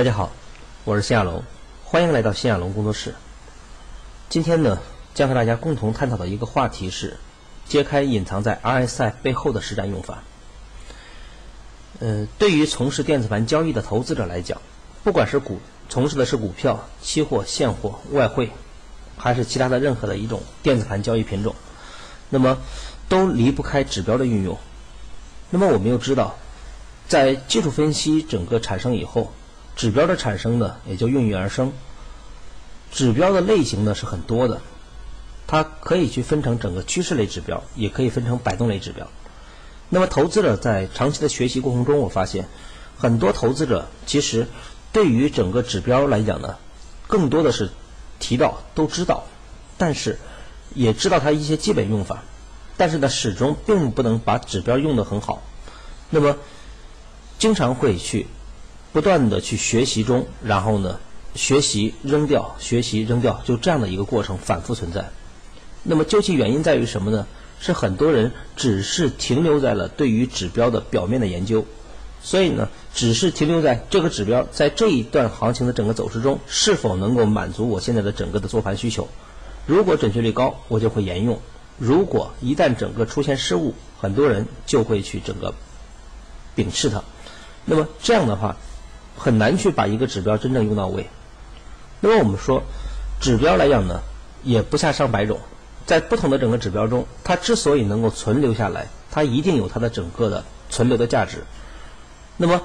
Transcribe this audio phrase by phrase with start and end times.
[0.00, 0.32] 大家好，
[0.86, 1.12] 我是谢。
[1.12, 1.44] 亚龙，
[1.84, 3.14] 欢迎来到谢亚龙工作室。
[4.30, 4.78] 今天呢，
[5.12, 7.18] 将和大家共同探讨的一个话题是
[7.68, 10.22] 揭开隐藏在 RSI 背后的实战用法。
[11.98, 14.62] 呃，对于从事电子盘交易的投资者来讲，
[15.04, 18.50] 不管是股从事的是股票、期货、现货、外汇，
[19.18, 21.54] 还是其他的任何的一种电子盘交易品种，
[22.30, 22.56] 那么
[23.10, 24.56] 都离不开指标的运用。
[25.50, 26.36] 那么我们又知道。
[27.06, 29.32] 在技术分析整个产生以后，
[29.76, 31.72] 指标的产生呢也就应运而生。
[32.92, 34.60] 指标的类型呢是很多的，
[35.46, 39.08] 它可以去分成整个趋势类指标，也可以分成摆动类指标。
[39.88, 42.48] 那么投资者在长期的学习过程中，我发现
[42.96, 44.46] 很多投资者其实
[44.92, 46.56] 对于整个指标来讲呢，
[47.06, 47.70] 更多的是
[48.18, 49.24] 提到都知道，
[49.78, 50.18] 但是
[50.74, 52.22] 也知道它一些基本用法，
[52.76, 55.42] 但是呢始终并不能把指标用得很好。
[56.10, 56.36] 那么
[57.38, 58.26] 经常会去
[58.92, 60.98] 不断的去学习中，然后呢，
[61.34, 65.10] 学习扔掉，学习扔掉，就这样的一个过程反复存在。
[65.82, 67.26] 那么究其原因在于什么呢？
[67.62, 71.66] 是很多人只是停留在了对于指标的表面的研究，
[72.22, 79.08] 所以呢，只是停留在这个指标在这一段行情的整个走势中是否能够满足我现在的整个的做盘需求。
[79.66, 81.36] 如果准确率高，我就会沿用；
[81.78, 85.52] 如果一旦整个出现失误，很多人就会去整个
[86.56, 87.04] 摒斥它。
[87.66, 88.56] 那么这样的话，
[89.20, 91.06] 很难去把一个指标真正用到位。
[92.00, 92.62] 那么我们说，
[93.20, 94.00] 指标来讲呢，
[94.42, 95.38] 也不下上百种，
[95.84, 101.44] 在不同的整个指标中，它之所以能够存留下来，它一定有它的整个的存留的价值。
[102.38, 102.62] 那么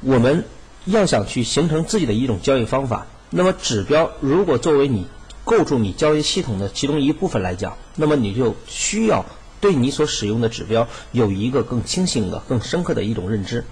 [0.00, 0.46] 我们
[0.86, 5.06] 要想去形成自己的一种交易方法，那么指标如果作为你
[5.44, 9.26] 构筑你交易系统的其中一部分来讲，那么你就需要
[9.60, 13.62] 对你所使用的指标有一个更清醒的、更深刻的一种认知。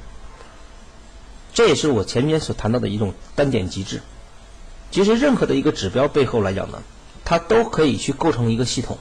[1.56, 4.02] 这也是我前面所谈到的一种单点极致。
[4.90, 6.82] 其实任何的一个指标背后来讲呢，
[7.24, 8.98] 它都可以去构成一个系统，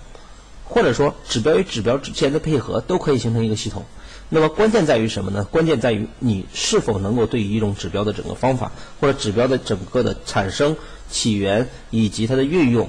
[0.64, 3.84] 或者说指标与指标之间的配合都可以形成一个系统。
[4.30, 5.44] 那么关键在于什么呢？
[5.52, 8.72] 关键在于你是否能够对于一种指标的整个方法，
[9.02, 10.78] 或者指标的整个的产生
[11.12, 12.88] 起源以及它的运用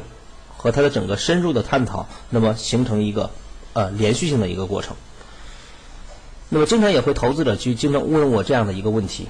[0.56, 3.30] 和它的整个深入的探讨，那么形成一个
[3.72, 4.94] 呃连续性的一个过程。
[6.50, 9.26] 那么经常也会投资者去经常问我这样的一个问题。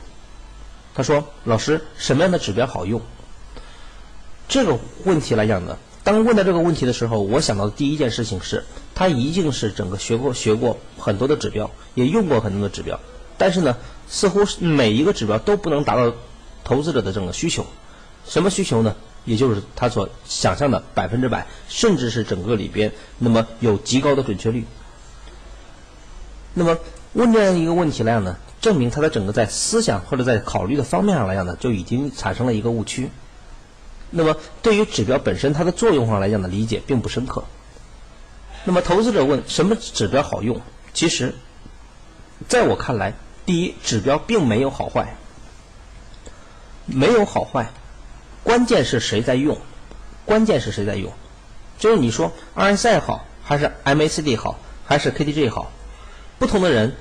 [0.97, 3.03] 他说：“老师，什么样的指标好用？”
[4.49, 8.65] 这个问题来讲呢，当问到这个问题的时候，我想到的第一件事情是，
[8.95, 12.99] 他一定是整个学过学过很多的指标，也用过很多的指标，
[13.37, 13.77] 但是呢，
[14.09, 16.15] 似乎每一个指标都不能达到
[16.65, 17.67] 投资者的整个需求。
[18.27, 18.97] 什么需求呢？
[19.27, 24.65] 也就是他所想象的百分之百，甚至是整个里边那么有极高的准确率。
[26.55, 26.79] 那么
[27.13, 28.37] 问这样一个问题来讲呢？
[28.67, 33.13] 证明他的整个在思想或者在考虑的方面上来讲呢，就已经产生了一个误区。
[34.11, 37.45] 那么对于指标本身它的作用上来讲的理解并不深刻。
[38.65, 40.61] 那么投资者问什么指标好用？
[40.93, 41.37] 其实，
[42.49, 45.15] 在我看来，第一，指标并没有好坏，
[46.87, 47.71] 没有好坏，
[48.43, 49.57] 关键是谁在用，
[50.25, 51.13] 关键是谁在用。
[51.79, 55.71] 就是你说 RSI 好，还是 MACD 好，还是 KDJ 好，
[56.41, 56.97] 不同的人。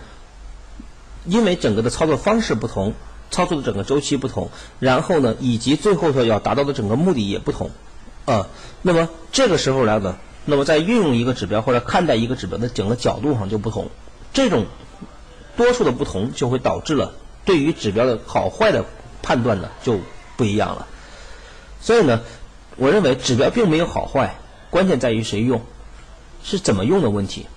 [1.25, 2.93] 因为整个的操作方式不同，
[3.31, 4.49] 操作的整个周期不同，
[4.79, 7.71] 然后呢，以及最后说要达到的整个目的也不同，
[8.25, 8.47] 啊，
[8.81, 13.89] 那么这个时候来呢，那么在运用一个指标或者看待一个指标的整个角度上就不同，
[14.33, 14.65] 这种
[15.57, 17.13] 多数的不同就会导致了
[17.43, 18.85] 对于指标的好坏的
[19.21, 19.99] 判断呢就
[20.37, 20.87] 不一样了。
[21.81, 22.21] 所以呢，
[22.77, 24.35] 我认为指标并没有好坏，
[24.69, 25.61] 关键在于谁用，
[26.43, 27.47] 是怎么用的问题。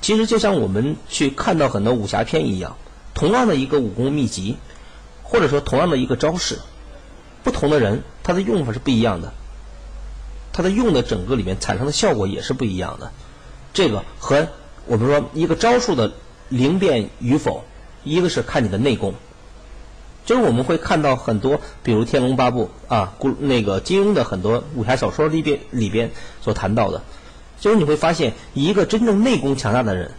[0.00, 2.76] 其实就像我们去看到很多武侠片一样。
[3.18, 4.56] 同样的一个武功秘籍，
[5.24, 6.60] 或者说同样的一个招式，
[7.42, 9.32] 不同的人他的用法是不一样的，
[10.52, 13.10] 他的用的整个里面产生的效果也是不一样的。
[13.74, 14.46] 这个和
[14.86, 16.12] 我们说一个招数的
[16.48, 17.64] 灵便与否，
[18.04, 19.14] 一个是看你的内功。
[20.24, 27.02] 就是我们会看到很多，比如《天龙八部》啊，古那个金庸的很多武侠小说里边里边所谈到的，
[27.58, 30.12] 就是你会发现一个真正内功强大的人。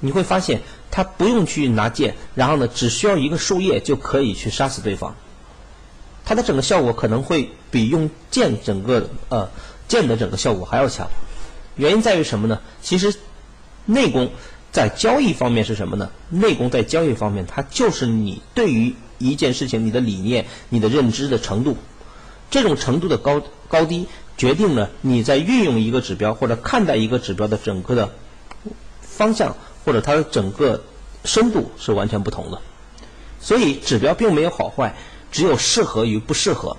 [0.00, 0.60] 你会发现，
[0.90, 5.14] 他不用去拿剑，然后呢，只需要一个树叶就可以去杀死对方。
[6.24, 9.48] 它的整个效果可能会比用剑整个呃
[9.86, 11.08] 剑的整个效果还要强。
[11.76, 12.60] 原因在于什么呢？
[12.82, 13.14] 其实
[13.84, 14.30] 内功
[14.72, 16.10] 在交易方面是什么呢？
[16.28, 21.76] 内功在交易方面，它就是你对于一件事情你的理念、你的认知的程度，
[22.50, 24.06] 这种程度的高高低，
[24.36, 28.10] 决定了你在运用一个指标或者看待一个指标的整个的
[29.00, 29.56] 方向。
[29.86, 30.82] 或者它的整个
[31.24, 32.60] 深度是完全不同的。
[33.40, 34.94] 所以指标并没有好坏，
[35.32, 36.76] 只有适合与不适合。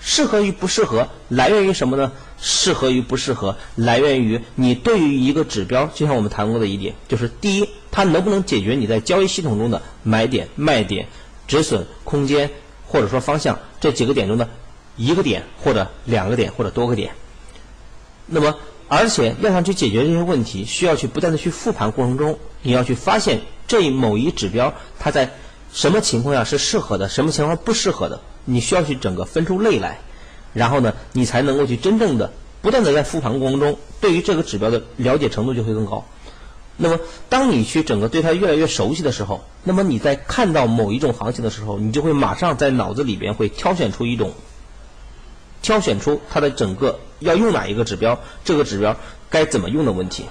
[0.00, 2.12] 适合与不适合来源于什么呢？
[2.38, 11.08] 适合与不适合来源于你对于一个指标，就像我们谈过的一点，就是第一，它能不能解决你在交易系统中的买点、卖点、
[11.48, 12.50] 止损、空间，
[12.86, 14.48] 或者说方向这几个点中的
[14.96, 17.12] 一个点或者两个点或者多个点。
[18.26, 18.54] 那么，
[18.88, 25.32] 而且要想去解决这些问题，需要去不断的去复盘过程中，你要去发现这某一指标它在
[25.72, 28.20] 什么情况下是适合的，什么情况不适合的。
[28.44, 29.98] 你需要去整个分出类来，
[30.52, 36.04] 然后呢，你才能够去真正的不断的在复盘过程中，对于这个指标的了解程度就会更高。
[36.76, 44.32] 那么，当你去整个对它越来越熟悉的时候，那么你在看到某一种行情的时候，你就会马上在脑子里边会挑选出一种，
[45.62, 48.96] 挑选出它的整个要用哪一个指标，这个指标
[49.30, 50.24] 该怎么用的问题。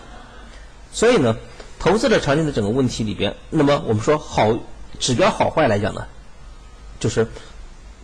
[0.92, 1.36] 所以呢，
[1.80, 4.58] 投资者常见的整个问题里边，那么我们说好
[5.00, 6.06] 指标好坏来讲呢，
[7.00, 7.28] 就是。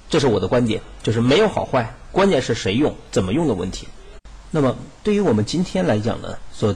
[0.09, 3.87] 这是我的观点，就是没有好坏，关键是谁用、怎么用的问题。
[4.49, 6.75] 那么，对于我们今天来讲呢，所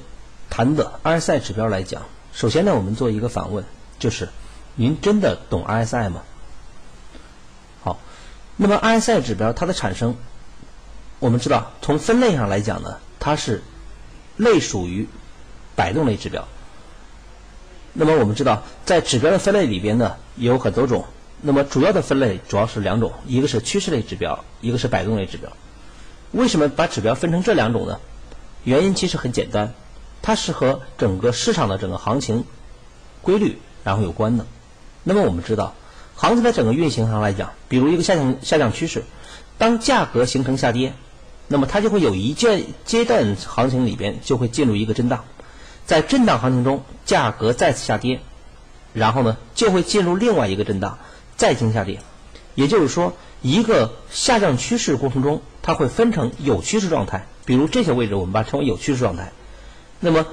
[0.50, 2.02] 谈的 RSI 指标来讲，
[2.32, 3.66] 首先呢，我们做一个反问，
[4.00, 4.30] 就是
[4.76, 6.24] 您真的懂 RSI 吗？
[7.84, 8.00] 好，
[8.56, 10.16] 那么 RSI 指标它的产生，
[11.20, 13.64] 我们知道从分类上来讲呢，它是
[14.38, 15.08] 类属于
[15.76, 16.48] 摆动类指标。
[17.94, 21.06] 那么我们知道，在指标的分类里边呢，有很多种。
[21.42, 25.52] 那么主要的分类主要是两种，一个是趋势类指标，一个是摆动类指标。
[26.32, 28.00] 为什么把指标分成这两种呢？
[28.64, 29.74] 原因其实很简单，
[30.22, 32.46] 它是和整个市场的整个行情
[33.22, 34.46] 规律然后有关的。
[35.04, 35.76] 那么我们知道，
[36.16, 39.04] 行情的整个运行上来讲，比如一个下降下降趋势，
[39.58, 40.94] 当价格形成下跌，
[41.48, 45.24] 那么它就会有一阶阶段行情里边就会进入一个震荡，
[45.86, 48.22] 在震荡行情中，价格再次下跌，
[48.94, 50.98] 然后呢就会进入另外一个震荡。
[51.38, 52.00] 再进行下跌，
[52.54, 53.12] 也就是说，
[53.42, 59.34] 一个下降趋势过程中，它会分成有趋势状态，比如这些位置，我们把它称为有趋势状态。
[60.00, 60.26] 那么，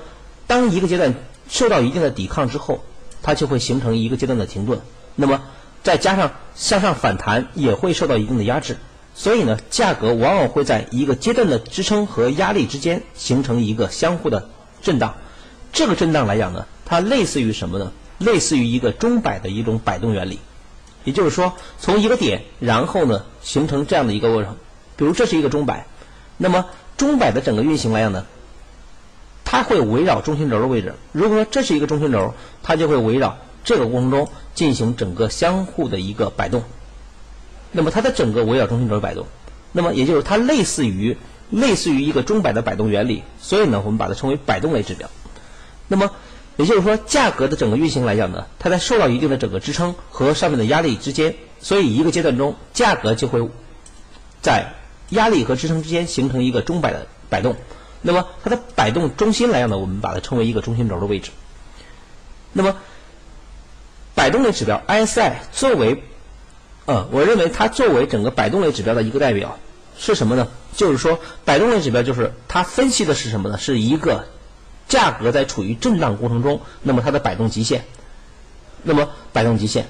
[0.46, 1.12] 当一个阶段
[1.48, 2.84] 受到一定的抵抗之后，
[3.20, 4.80] 它就会形成一个阶段的停顿。
[5.16, 5.42] 那么，
[5.82, 8.76] 再加上向上反弹也会受到一定的压制，
[9.14, 14.48] 所以呢，价格往往会在一个阶段的支撑和压力之间形成一个相互的
[14.80, 15.14] 震荡。
[15.72, 17.92] 这个震荡来讲呢，它类似于什么呢？
[18.18, 20.38] 类似于一个钟摆的一种摆动原理。
[21.04, 24.56] 也就是说，从一个点，然后呢，形成这样的一个过程。
[24.96, 25.86] 比如这是一个钟摆，
[26.36, 26.66] 那么
[26.96, 28.24] 钟摆的整个运行来讲呢，
[29.44, 30.94] 它会围绕中心轴的位置。
[31.10, 36.62] 如果说这是一个中心轴，它就会围绕这个过程中进行整个相互的一个摆动。
[37.72, 39.26] 那么它的整个围绕中心轴摆动，
[39.72, 41.16] 那么也就是它类似于
[41.50, 43.24] 类似于一个钟摆的摆动原理。
[43.40, 45.10] 所以呢，我们把它称为摆动类指标。
[45.88, 46.10] 那么。
[46.58, 53.48] 也就是说，价格的整个运行来讲呢，它在受到一定的整个支撑和上面的压力之间，所以一个阶段中，价格就会
[54.42, 54.74] 在
[55.08, 57.56] 压力和支撑之间形成一个钟摆的摆动。
[58.02, 61.30] 那么它的摆动中心来讲呢，我们把它称为一个中心轴的位置。
[62.52, 62.76] 那么
[64.14, 66.02] 摆动类指标 RSI 作为，
[66.86, 69.58] 呃，我认为它作为整个摆动类指标的一个代表
[69.98, 70.48] 是什么呢？
[70.76, 73.58] 就是说，摆动类指标就是它分析的是什么呢？
[73.58, 74.26] 是一个。
[74.88, 77.86] 价格在处于震荡过程中，那么它的摆动极限，
[78.82, 79.86] 那么摆动极限，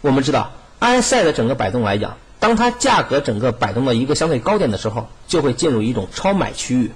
[0.00, 6.90] 我们知道安赛的整个摆动来讲，当它价格整个摆动到一个相对高点的时候，就会进入一种超买区域，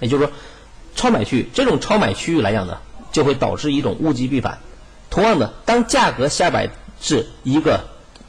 [0.00, 0.32] 也就是说，
[0.94, 2.76] 超买区域这种超买区域来讲呢，
[3.12, 4.58] 就会导致一种物极必反。
[5.08, 6.68] 同样的，当价格下摆
[7.00, 7.80] 至一个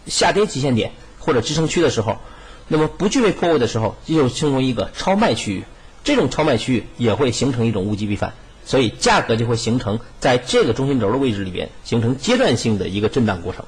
[0.08, 2.17] 下跌极限点或者支撑区的时候，
[2.67, 5.63] 那么不具备破位的时候，就形成一个超卖区域，
[6.03, 8.34] 这种超卖区域也会形成一种物极必反。
[8.63, 13.65] 所以价格就会形成在这个中心轴的位置里边形成阶段性的一个震荡过程。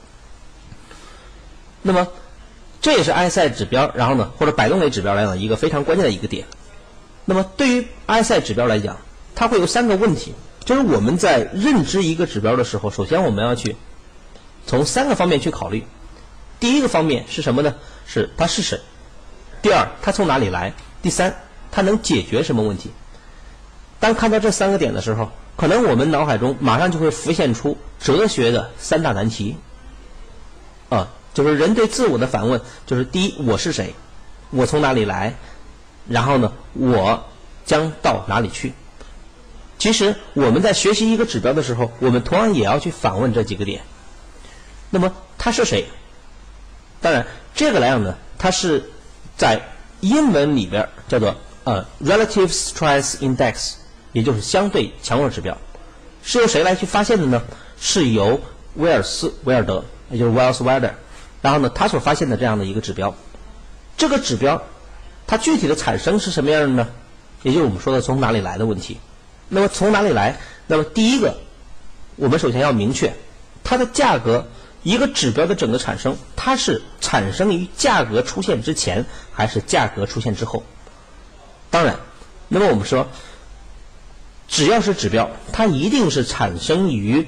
[1.82, 2.08] 那么
[2.80, 6.46] 这也是 RSI 指标，然后呢或者摆动类指标来讲一个非常关键的一个点。
[7.26, 8.98] 那么对于 RSI 指标来讲，
[9.34, 13.76] 它会有三个问题，就是我们在认知一个指标的时候，首先我们要去
[14.68, 15.84] 从三个方面去考虑。
[16.64, 17.76] 第一个方面是什么呢？
[18.08, 18.80] 是他是谁？
[19.62, 20.72] 第二，他从哪里来？
[21.02, 21.36] 第三，
[21.70, 22.90] 他能解决什么问题？
[24.00, 29.58] 当看到这三个点的时候，可能我们脑海中马上就会浮现出哲学的三大难题，
[30.88, 33.94] 啊，就是人对自我的反问，就是第一，我是谁？
[34.50, 35.36] 我从哪里来？
[36.08, 37.26] 然后呢，我
[37.66, 38.72] 将到哪里去？
[39.78, 43.82] 其实我们在学习一个指标的时候，我们同样也要去反问这几个点。
[44.90, 45.86] 那么他是谁？
[47.04, 48.84] 当然，这个来讲呢，它是
[49.38, 49.62] 在
[50.02, 53.74] 英文里边叫做呃 relative strength index。
[54.14, 55.58] 也就是相对强弱指标，
[56.22, 57.42] 是由谁来去发现的呢？
[57.80, 58.40] 是由
[58.76, 60.92] 威尔斯·威尔德也就是 Wells Weather，
[61.42, 63.16] 然后呢，他所发现的这样的一个指标，
[63.98, 64.62] 这个指标
[65.26, 66.88] 它具体的产生是什么样的呢？
[67.42, 69.00] 也就是我们说的从哪里来的问题。
[69.50, 70.38] 那么从哪里来？
[70.68, 71.36] 那么第一个，
[72.16, 73.12] 我们首先要明确
[73.64, 74.46] 它的价格，
[74.84, 80.64] 一个指标的整个产生，它是产生于价格出现之前还是价格出现之后？
[81.72, 81.98] 当然，
[82.50, 83.08] 那么我们说，
[84.48, 87.28] 只要是指标，它一定是产生于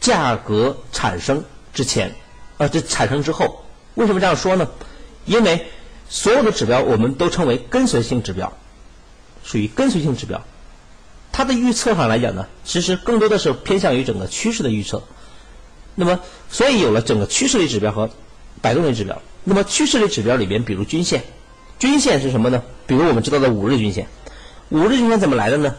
[0.00, 2.14] 价格产生之前，
[2.58, 3.64] 呃，这产生之后。
[3.94, 4.68] 为什么这样说呢？
[5.24, 5.66] 因为
[6.08, 8.52] 所有的指标我们都称为跟随性指标，
[9.42, 10.42] 属于跟随性指标。
[11.32, 15.02] 它的预测上来讲呢，其实更多的是偏向于整个趋势的预测。
[15.94, 16.20] 那么，
[16.50, 18.10] 所以有了整个趋势类指标和
[18.60, 19.20] 摆动类指标。
[19.44, 21.22] 那么趋势类指标里边，比如均线，
[21.78, 22.62] 均线是什么呢？
[22.86, 24.08] 比如我们知道的五日均线，
[24.70, 25.74] 五日均线怎么来的呢？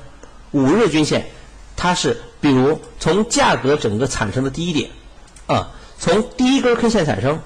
[0.52, 1.28] 五日均线，
[1.76, 4.90] 它是比如从价格整个产生的第一点，
[5.48, 7.42] 啊，从第一根 K 线产生，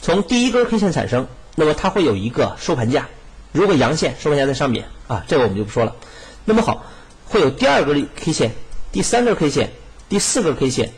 [0.00, 3.08] 从第一根 K 线产生，那么它会有一个收盘价。
[3.52, 5.96] 如果阳线收盘价在上面，啊，这个我们就不说了。
[6.44, 6.86] 那么好。
[7.32, 8.50] 会有第二根 K 线、
[8.90, 9.70] 第三根 K 线、
[10.08, 10.92] 第四根 K 线、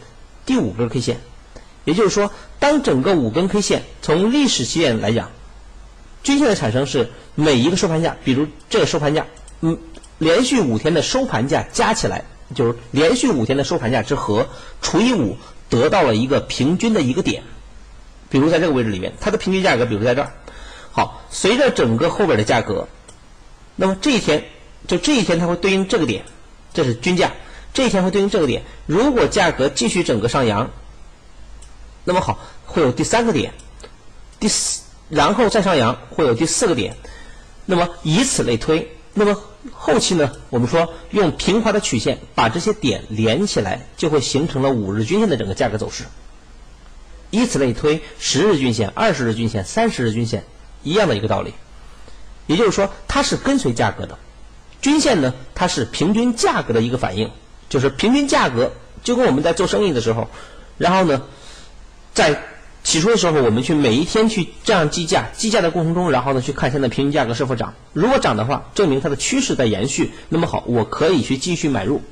[0.45, 1.21] 第五根 K 线，
[1.85, 5.31] 也就是说，当整个五根 K 线从历史起点来讲，
[6.23, 9.27] 均线的产生是每一个收盘价，比如这个收盘价，
[9.61, 9.79] 嗯，
[10.19, 14.49] 连续五天的收盘价加起来，就是连续五天的收盘价之和
[14.81, 15.37] 除以五，
[15.69, 17.43] 得到了一个平均的一个点，
[18.29, 20.33] 比如在这个位置里面，它的平均价格，比如在这儿，
[20.91, 22.89] 好，随着整个后边的价格，
[23.77, 24.45] 那么这一天。
[24.85, 26.25] 就这一天，它会对应这个点，
[26.75, 27.31] 这是均价。
[27.75, 28.63] 这一天会对应这个点。
[28.87, 30.71] 如果价格继续整个上扬，
[32.05, 33.55] 那么好，会有第三个点，
[34.41, 36.97] 第四，然后再上扬，会有第四个点。
[37.65, 46.05] 那么以此类推，那么后期呢，我们说用平滑的曲线把这些点连起来，就会形成了五日均线的整个价格走势。
[47.31, 50.45] 以此类推，十日均线、二十日均线、三十日均线，
[50.83, 51.55] 一样的一个道理。
[52.47, 54.19] 也就是说，它是跟随价格的。
[54.83, 57.31] 均线呢，它是平均价格的一个反应，
[57.73, 58.71] 就是平均价格
[59.03, 60.29] 就跟我们在做生意的时候，
[60.77, 61.23] 然后呢，
[62.13, 62.39] 在
[62.85, 72.03] 起初的时候，我们去每一天去这样计价，计价的过程中，然后呢去看现在平均价格是否涨，如果涨的话，证明它的趋势在延续，那么好，我可以去继续买入，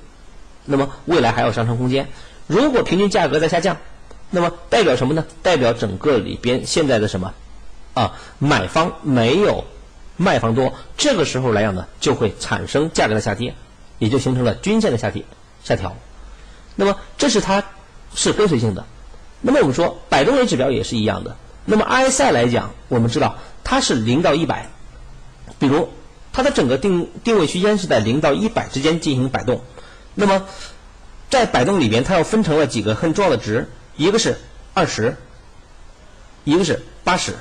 [0.65, 2.09] 那么未来还有上升空间。
[2.47, 3.77] 如果平均价格在下降，
[4.31, 5.27] 那么代表什么呢？
[5.43, 7.35] 代表整个里边现在的什么
[7.93, 8.15] 啊？
[8.39, 9.67] 买方没有。
[10.17, 13.55] 卖方多，这个时候来讲呢，就会产生价格的下跌，
[13.99, 15.25] 也就形成了均线的下跌
[15.65, 15.97] 下调。
[16.77, 17.63] 那么这是它
[18.15, 18.87] 是跟随性的。
[19.41, 21.37] 那么我们说摆动类指标也是一样的。
[21.65, 24.69] 那么 RSI 来讲，我们知道它是零到一百，
[25.59, 25.91] 比如
[26.33, 29.63] 它的整个定定位区间是在零到一百之间进行摆动。
[30.15, 30.47] 那么
[31.29, 34.37] 在摆动里边，它要分成了几个很重要的值，一个是
[34.75, 35.17] 二十，
[36.45, 37.33] 一个是八十，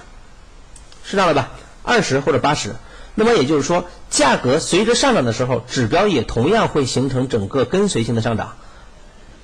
[1.04, 1.52] 是这样的吧？
[1.84, 2.76] 二十或者八十，
[3.16, 8.56] 那么也就是说，价格随着上涨的时候，指标也同样会形成整个跟随性的上涨，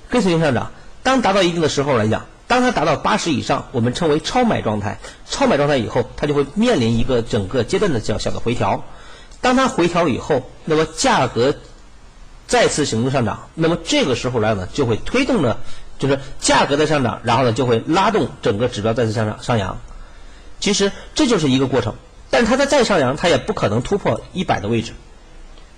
[0.08, 0.72] 跟随性上涨。
[1.02, 4.98] 当达到一定的时候来讲，当它达到八十以上，我们称为超买状态。
[5.28, 8.82] 超买状态以后，它就会面临一个整个阶段的较小的回调。
[9.40, 11.54] 当它回调以后，那么价格
[12.46, 15.58] 再次形成上涨，那么这个时候来呢，就会推动了，
[15.98, 19.78] 就是价格的上涨，然后呢就会拉动整个指标再次向上上扬。
[20.58, 21.94] 其实这就是一个过程。
[22.36, 24.92] 但它在再上扬，它也不可能突破一百的位置，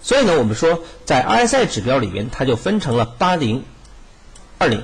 [0.03, 3.63] 所以呢，我们说在 RSI 指标里边，它就分成了八零、
[4.59, 4.83] 二零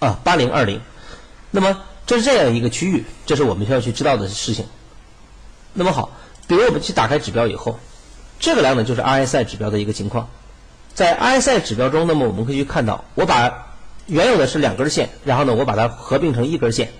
[0.00, 0.80] 啊，八零二零。
[1.52, 4.66] 那么这是这样一个区域，这是我们需要去知道的事情。
[5.74, 6.10] 那么好，
[6.48, 7.78] 比如我们去打开指标以后，
[8.40, 10.28] 这个量呢就是 RSI 指标的一个情况。
[10.92, 13.76] 在 RSI 指标中，那么我们可以去看到，我把
[14.06, 16.92] 原有的是两根线，然后呢，我把它合并成一根线，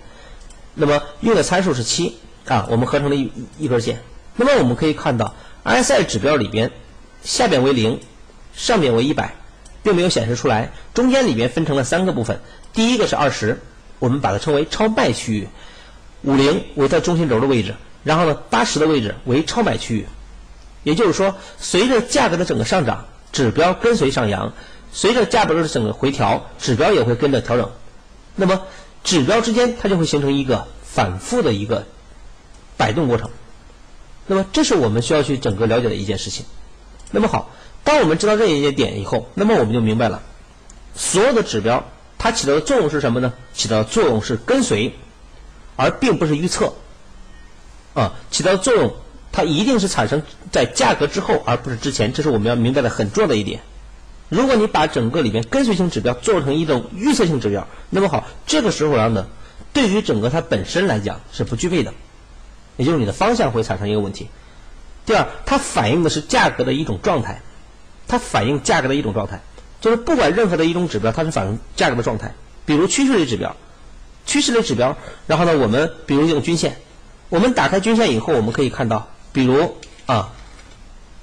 [0.76, 2.18] 那么用的参数是七。
[2.44, 4.02] 啊，我们合成了一一根线。
[4.34, 6.70] 那么我们可以看到，RSI 指标里边，
[7.22, 8.00] 下边为零，
[8.54, 9.34] 上边为一百，
[9.82, 10.72] 并没有显示出来。
[10.94, 12.40] 中间里边分成了三个部分，
[12.72, 13.60] 第一个是二十，
[13.98, 15.48] 我们把它称为超卖区域，
[16.22, 17.74] 五零为在中心轴的位置，
[18.04, 20.06] 然后呢，八十的位置为超买区域。
[20.82, 24.52] 也就是说，随着价格的整个上涨，指标跟随上扬；
[24.92, 27.70] 随着价格的整个回调，指标也会跟着调整。
[28.34, 28.62] 那么
[29.04, 31.86] 指标之间它就会形成一个反复的一个。
[32.74, 33.30] 摆动过程，
[34.26, 36.44] 那么这是我们需要去整个了解的一件事情。
[37.10, 37.50] 那么好，
[37.84, 40.22] 当我们知道这一些点以后，那么我们就明白了，
[40.94, 41.84] 所有的指标
[42.18, 43.32] 它起到的作用是什么呢？
[43.52, 44.94] 起到的作用是跟随，
[45.76, 46.72] 而并不是预测。
[47.94, 48.94] 啊，起到作用
[49.32, 52.12] 它一定是产生在价格之后，而不是之前。
[52.12, 53.60] 这是我们要明白的很重要的一点。
[54.30, 59.26] 如果你把整个里面跟随性指标做成一种预测性指标，那么好，这个时候呢，
[59.74, 61.92] 对于整个它本身来讲是不具备的，
[62.76, 64.28] 也就是你的方向会产生一个问题。
[65.04, 67.40] 第二，它反映的是价格的一种状态，
[68.06, 69.40] 它反映价格的一种状态，
[69.80, 72.34] 就是不管任何的一种指标，它是反映价格的状态。
[72.64, 73.56] 比如趋势类指标，
[74.24, 76.76] 趋势类指标，然后呢，我们比如用均线，
[77.28, 79.76] 我们打开均线以后，我们可以看到，比如
[80.06, 80.30] 啊，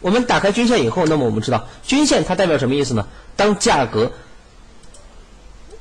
[0.01, 3.07] 我们打开均线以后，那么我们知道均线它代表什么意思呢？
[3.37, 4.11] 当价格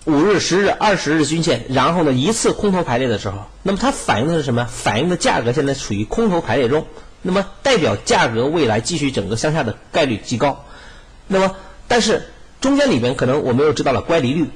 [0.04, 4.64] 五日、十日、二十日均线，然后呢一次空头排列的时候，那么它反映的是什么？
[4.64, 6.86] 反映的价格现在处于空头排列中。
[7.20, 10.64] 那么代表价格未来继续整个向下的概率极高，
[11.26, 11.56] 那么
[11.88, 14.48] 但是中间里边可能我们又知道了乖离率，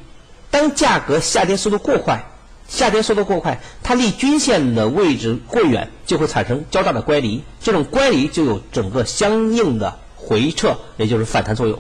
[0.48, 2.24] 当价格下跌速度过快，
[2.68, 11.76] 下跌速度过快，它离均线的位置过远，就会产生较大的乖离，这种乖离就有整个相应的回撤，也就是反弹作用，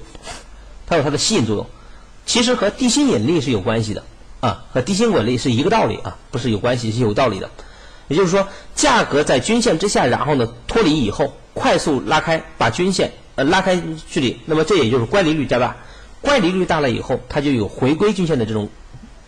[0.84, 1.66] 它有它的吸引作用，
[2.24, 4.04] 其实和地心引力是有关系的
[4.40, 7.50] 啊，和地心引力是一个道理啊，不是有关系是有道理的。
[8.08, 15.76] 也就是说，价格在均线之下，然后呢脱离以后，快速拉开，把均线呃拉开距离，那么这也就是乖离率加大，
[16.20, 18.68] 乖离率大了以后，它就有回归均线的这种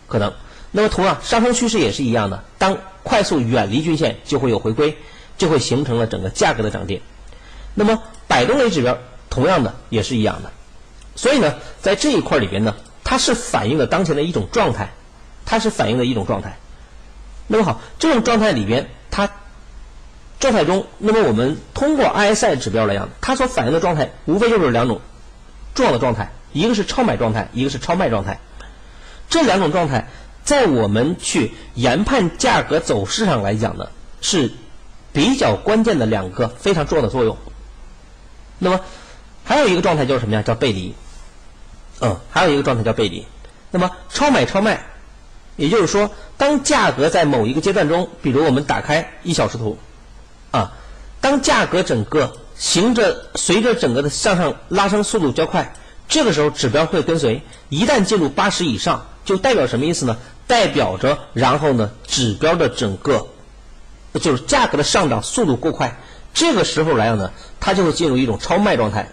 [0.06, 0.32] 可能。
[0.70, 4.96] 那么同样，上升趋势也是一样的，当快速远离均线，就会有回归，
[5.38, 7.00] 就会形成了整个价格的涨跌。
[7.74, 8.98] 那么摆动类指标
[9.30, 10.50] 同样的也是一样的，
[11.14, 12.74] 所以呢，在这一块里边呢，
[13.04, 14.88] 它是反映了当前的一种状态，
[15.44, 16.56] 它是反映的一种状态。
[17.46, 19.30] 那么好，这种状态里边，它
[20.40, 25.00] 状态中，那么我们通过 RSI 指标来讲，它所反映的状态无非就是两种
[25.74, 28.40] 重要的状态，一个是超买状态，一个是超卖状态。
[29.28, 30.08] 这两种状态
[30.42, 33.88] 在我们去研判价格走势上来讲呢，
[34.22, 34.52] 是
[35.12, 37.36] 比较关键的两个非常重要的作用。
[38.58, 38.80] 那么
[39.44, 40.42] 还有一个状态叫什么呀？
[40.42, 40.94] 叫背离。
[42.00, 43.26] 嗯，还有一个状态叫背离。
[43.70, 44.84] 那么超买超卖。
[45.56, 49.78] 也就是说，当价格在某一个阶段中，比如我们打开一小时图，
[50.50, 50.72] 啊，
[51.20, 55.72] 当价格整个行着随着整个的向上拉升速度较快，
[56.08, 57.40] 这个时候指标会跟随。
[57.68, 60.16] 一旦进入八十以上，就代表什么意思呢？
[60.48, 63.28] 代表着然后呢，指标的整个
[64.14, 65.96] 就是价格的上涨速度过快，
[66.34, 67.30] 这个时候来讲呢，
[67.60, 69.08] 它就会进入一种超卖状态。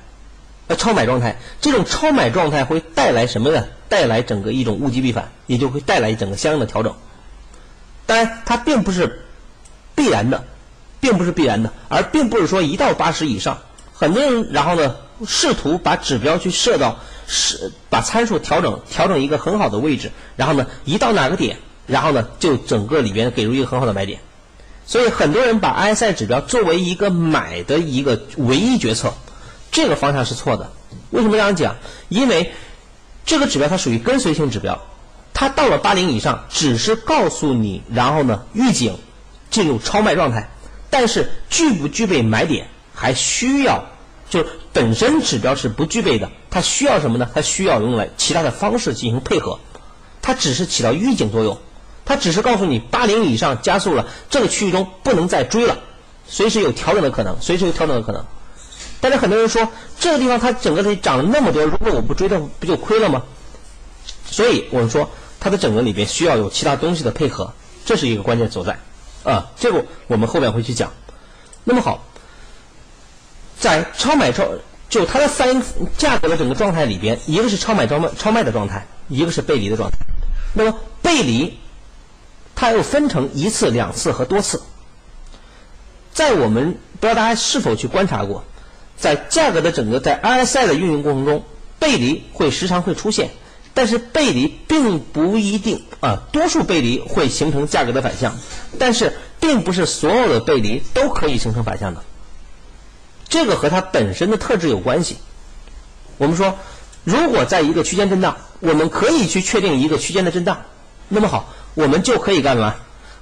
[0.75, 3.65] 超买状态，这种超买状态会带来什么呢？
[3.89, 6.95] 带来整个一种物极必反，也就会带来整个相应的调整。
[8.05, 9.25] 当然，它并不是
[9.95, 10.43] 必然的，
[10.99, 13.57] 并不是必然的，而并不是说一到八十以上，
[13.93, 14.95] 很多人然后呢
[15.27, 24.19] 试图把指标去设到是把参数调整调整一个很好的位置，然后呢一到哪个点，然后呢就整个里边给出一个很好的买点。
[24.85, 29.13] 所以很多人把 RSI 指标作为一个买的一个唯一决策。
[29.71, 30.69] 这个方向是错的，
[31.11, 31.77] 为什么这样讲？
[32.09, 32.51] 因为
[33.25, 34.77] 这个指标它属于跟随性指标，
[35.33, 38.99] 它到了八零以上，只是告诉你，然后呢预警
[39.49, 40.49] 进入超卖状态，
[40.89, 43.85] 但是具不具备买点，还需要
[44.29, 47.29] 就本身指标是不具备的，它需要什么呢？
[47.33, 49.57] 它需要用来其他的方式进行配合，
[50.21, 51.57] 它只是起到预警作用，
[52.03, 55.77] 它只是告诉你八零以上加速了，这个区域中不能再追了，
[56.27, 58.25] 随时有调整的可能，随时有调整的可能。
[59.01, 59.67] 但是很多人说，
[59.99, 63.23] 这个地方它整个里涨了那么多，如果我不追的，不就亏了吗？
[64.25, 65.09] 所以我们说，
[65.39, 67.51] 它的整个里边需要有其他东西的配合，
[67.83, 68.77] 这是一个关键所在
[69.23, 69.49] 啊。
[69.57, 70.91] 这个我们后面会去讲。
[71.63, 72.05] 那么好，
[73.59, 74.47] 在超买超
[74.87, 75.63] 就它的三
[75.97, 79.97] 价格的整个状态里边，一个是超买超卖超卖的状态，一个是背离的状态。
[80.53, 81.57] 那么背离，
[82.55, 84.61] 它又分成一次、两次和多次。
[86.13, 88.43] 在我们不知道大家是否去观察过。
[89.01, 91.43] 在价格的整个在 RSI 的运用过程中，
[91.79, 93.31] 背离会时常会出现，
[93.73, 98.37] 但是背离并不一定啊，多数背离会形成价格的反向，
[98.77, 102.03] 但是并不是所有的背离都可以形成反向的，
[103.27, 105.17] 这个和它本身的特质有关系。
[106.19, 106.59] 我们说，
[107.03, 110.61] 如果在一个区间震荡，我们可以去确定一个区间的震荡，
[111.09, 112.75] 那么好，我们就可以干嘛？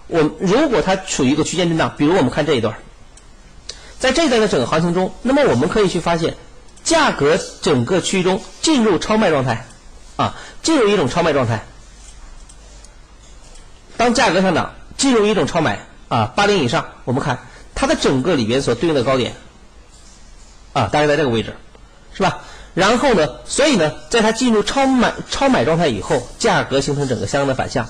[0.08, 2.76] 我如果它处于一个区间震荡，比如我们看这一段。
[4.00, 6.38] 在这一段的整个行情中，那么我们可以去发现，
[6.86, 9.66] 价格整个区域中进入超卖状态，
[10.16, 11.66] 啊，进入一种超卖状态。
[13.98, 17.40] 当价格上涨，进入一种超买，啊，八零以上，我们看
[17.76, 19.36] 它的整个里边所对应的高点，
[20.72, 21.54] 啊，大概在这个位置，
[22.14, 22.40] 是吧？
[22.74, 27.90] 然后呢，所以呢，在它进入超买超买状态以后，价格形成整个相应的反向。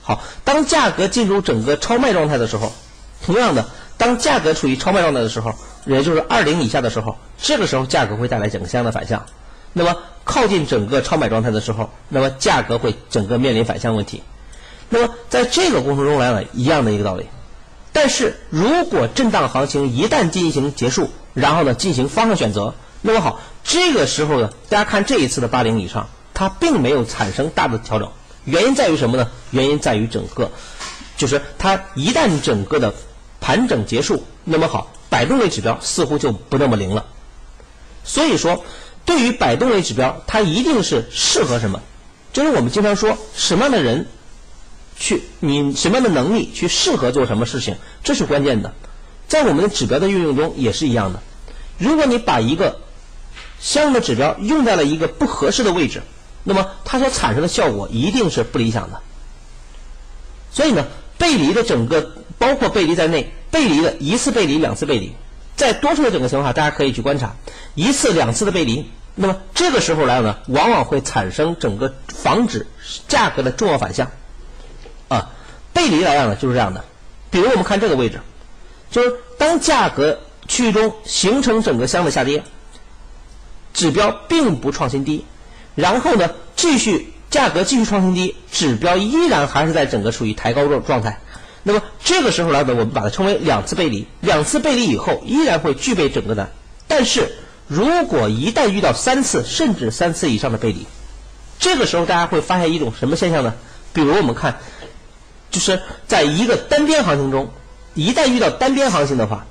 [0.00, 2.72] 好，当价格进入整个超卖状态的时候，
[3.22, 3.68] 同样的。
[4.00, 5.52] 当价格处于超卖状态的时候，
[5.84, 9.26] 也就是二零以下的时候，这个时候价格会带来整个相应的反向。
[9.74, 14.22] 那么靠近整个超买状态的时候，那么价格会整个面临反向问题。
[14.88, 17.26] 那么在这个过程中来呢，一样的一个道理。
[17.92, 28.10] 但是如果震荡行情一旦进行结束，然后呢进行方向选择，那么好，这个时候呢，大家看这一次的八零以上，它并没有产生大的调整，
[28.46, 29.28] 原因在于什么呢？
[29.50, 30.50] 原因在于整个，
[31.18, 32.94] 就是它一旦整个的
[33.50, 37.04] 盘整结束，那么好，摆动类指标似乎就不那么灵了。
[38.04, 38.64] 所以说，
[39.04, 41.82] 对于摆动类指标，它一定是适合什么？
[42.32, 44.06] 就是我们经常说什么样的人。
[44.96, 48.72] 去你什么样的能力去适合做什么事情，这是关键的。
[49.26, 51.20] 在我们的指标的运用中也是一样的。
[51.78, 52.78] 如果你把一个
[53.58, 56.02] 相应的指标用在了一个不合适的位置，
[56.44, 59.00] 那么它所产生的效果一定是不理想的。
[60.52, 60.86] 所以呢，
[61.18, 65.14] 背离的整个包括背离在内，背离的一次背离、两次背离，
[65.56, 67.34] 在多数的整个情况下，大家可以去观察
[67.74, 72.66] 一次、两次的背离，那么这个时候来呢，往往会产生整个防止
[73.08, 74.10] 价格的重要反向。
[75.08, 75.30] 啊，
[75.72, 76.84] 背离来讲呢就是这样的，
[77.30, 78.20] 比如我们看这个位置，
[78.90, 82.44] 就是当价格区域中形成整个箱的下跌，
[83.74, 85.24] 指标并不创新低，
[85.74, 91.20] 然后呢继续价格继续创新低，指标依然还是在整个处于抬高状状态，
[91.62, 96.50] 那么这个时候来呢，我们把它称为两次背离，两次背离以后依然会具备整个的，
[96.88, 97.32] 但是
[97.66, 100.86] 如果一旦遇到三次甚至三次以上的背离，
[101.58, 103.54] 这个时候大家会发现一种什么现象呢？
[103.92, 104.58] 比如我们看。
[105.50, 107.50] 就是在一个单边行情中，
[107.94, 109.46] 一旦遇到单边行情的话，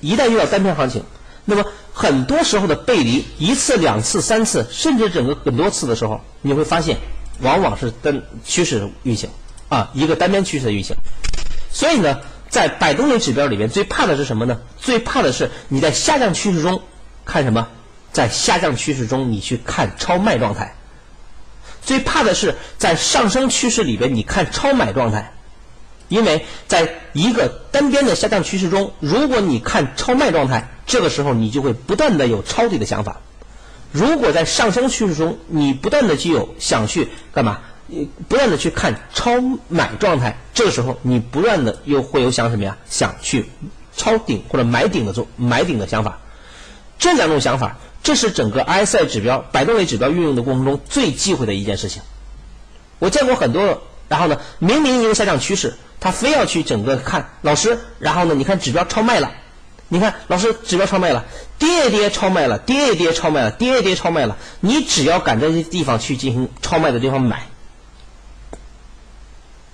[0.00, 1.04] 一旦遇到单边行情，
[1.44, 6.96] 那么很多时候的背离一次、两次、三次，甚至整个很多次的时候，你会发现，
[7.42, 9.28] 往往是单趋势运行
[9.68, 10.96] 啊，一个单边趋势的运行。
[11.72, 14.60] 所以呢，在摆动类指标里面，最怕的是什么呢？
[14.78, 16.82] 最怕的是你在下降趋势中
[17.24, 17.68] 看什么？
[18.12, 20.74] 在下降趋势中，你去看超卖状态。
[21.80, 25.32] 最怕的是在上升趋势里边，你看超买状态。
[26.08, 33.14] 因为在一个单边的下降趋势中，如果你看超卖状态，这个时候你就会不断的有抄底的想法；
[33.92, 37.60] 如果在上升趋势中，你不断的具有想去干嘛，
[38.28, 39.32] 不断的去看超
[39.68, 42.76] 买状态，这个时候你不断的又会有想什么呀？
[42.88, 43.50] 想去
[43.96, 46.18] 抄顶或者买顶的做买顶的想法。
[46.98, 52.02] 这两种想法，这是整个 ISI 指标、摆动类指标运用的过程中最忌讳的一件事情。
[52.98, 55.74] 我见过很多，然后呢，明明一个下降趋势。
[55.98, 58.34] 他非要去整个看老师，然后呢？
[58.34, 59.30] 你看指标超卖了，
[59.86, 61.24] 你看老师指标超卖了，
[61.60, 64.36] 跌跌超卖了，跌跌超卖了，跌跌超卖了。
[64.58, 67.46] 你只要赶这些地方去进行超卖的地方买，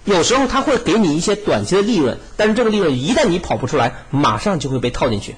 [0.09, 5.37] 有时候他会给你一些短期的利润，但是这个利润一旦你跑不出来，马上就会被套进去。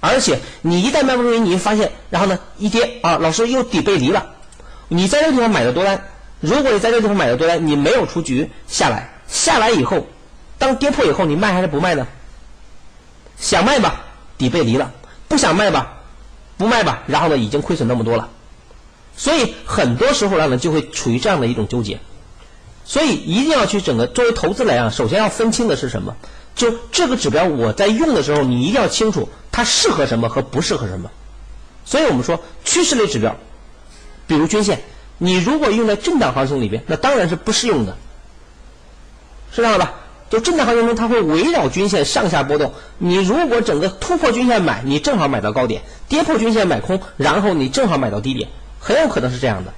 [0.00, 4.26] 而且你一旦卖不出去，你会发现，然后呢一跌啊，老师又底背离了。
[4.88, 6.02] 你在这个地方买的多单，
[6.40, 9.12] 如果你在这个地方买的多单，你没有出局下来。
[9.28, 10.08] 下来以后，
[10.58, 12.08] 当跌破以后，你卖还是不卖呢？
[13.38, 14.00] 想卖吧，
[14.36, 14.90] 底背离了；
[15.28, 15.98] 不想卖吧，
[16.58, 17.04] 不卖吧。
[17.06, 18.28] 然后呢，已经亏损那么多了，
[19.16, 22.00] 所以很多时候呢，就会处于这样的一种纠结。
[22.84, 26.14] 所以一定要去整个作为投资来讲，首先要分清的是什么？
[26.54, 31.10] 就这个指标，我在用的时候，你一定要清楚它适合什么和不适合什么。
[31.84, 33.36] 所以我们说趋势类指标，
[34.26, 34.80] 比如均线，
[35.18, 37.96] 你如果用在震荡行情里边，那当然是不适用的。
[39.50, 39.94] 是这样吧？
[40.30, 42.72] 就震荡行情中，它会围绕均线上下波动。
[42.98, 48.48] 你如果整个突破均线买，你正好买到高点；跌破均线买空，然后你正好买到低点，
[48.80, 49.72] 很有可能是这样的。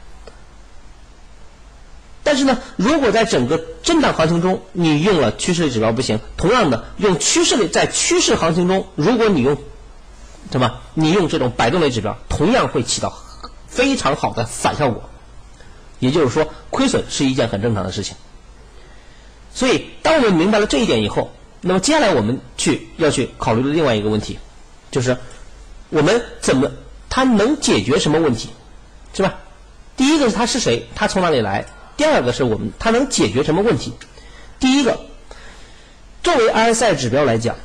[2.26, 6.18] 但是呢，如果在整个震荡行情中，你用了趋势类指标不行。
[6.36, 9.56] 同样的，用趋势类在趋势行情中，如果你用
[10.50, 10.80] 什么？
[10.94, 13.16] 你用这种摆动类指标，同样会起到
[13.68, 15.08] 非常好的反效果。
[16.00, 18.16] 也就是说，亏损是一件很正常的事情。
[19.54, 24.36] 所以，当我们明白了这一点以后，那么接下来我们去要去考虑的另外一个问题，
[24.90, 25.16] 就是
[25.90, 26.72] 我们怎么
[27.08, 28.48] 它能解决什么问题，
[29.14, 29.36] 是吧？
[29.96, 31.64] 第一个是它是谁，它从哪里来？
[31.96, 33.92] 第二个是我们它能解决什么问题？
[34.60, 35.00] 第一个，
[36.22, 37.56] 作为 RSI 指标来讲，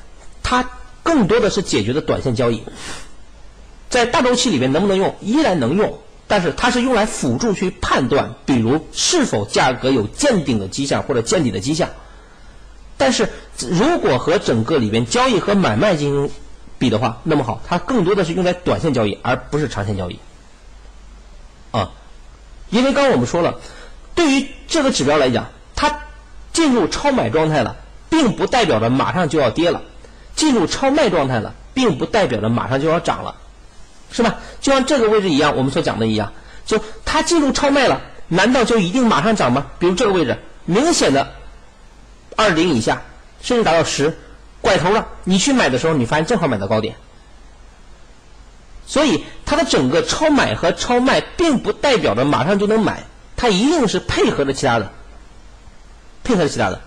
[0.44, 0.70] 它
[1.04, 2.64] 更多的是解决的短线交易，
[3.90, 5.16] 在大周期里面能不能用？
[5.22, 6.00] 依然能用。
[6.28, 11.90] 但是它是用来辅助去判断，比如是否价格有见顶的迹象或者见底的迹象。
[12.98, 16.32] 但是如果和整个里边交易和买卖进行
[16.80, 20.20] 比的话，那么好，它更多的是用在短线交易，而不是长线交易。
[21.72, 21.92] 啊，
[22.70, 23.60] 因为刚刚我们说了，
[24.16, 26.00] 对于这个指标来讲，它
[26.54, 27.76] 进入超买状态了，
[28.10, 29.82] 并不代表着马上就要跌了；
[30.36, 33.36] 进入超卖状态了，并不代表着马上就要涨了。
[34.14, 34.36] 是吧？
[34.60, 36.34] 就像这个位置一样，我们所讲的一样，
[36.66, 39.68] 就它进入超卖了，难道就一定马上涨吗？
[39.80, 41.32] 比如这个位置，明显的
[42.36, 43.02] 二零以下，
[43.42, 44.18] 甚至达到十，
[44.60, 46.96] 拐头了，你去买的时候，你发现正好买到高点。
[48.86, 53.04] 所以它的整个超买和超卖，并不代表着马上就能买，
[53.42, 54.92] 它一定是配合着其他的，
[56.24, 56.80] 配合着其他的。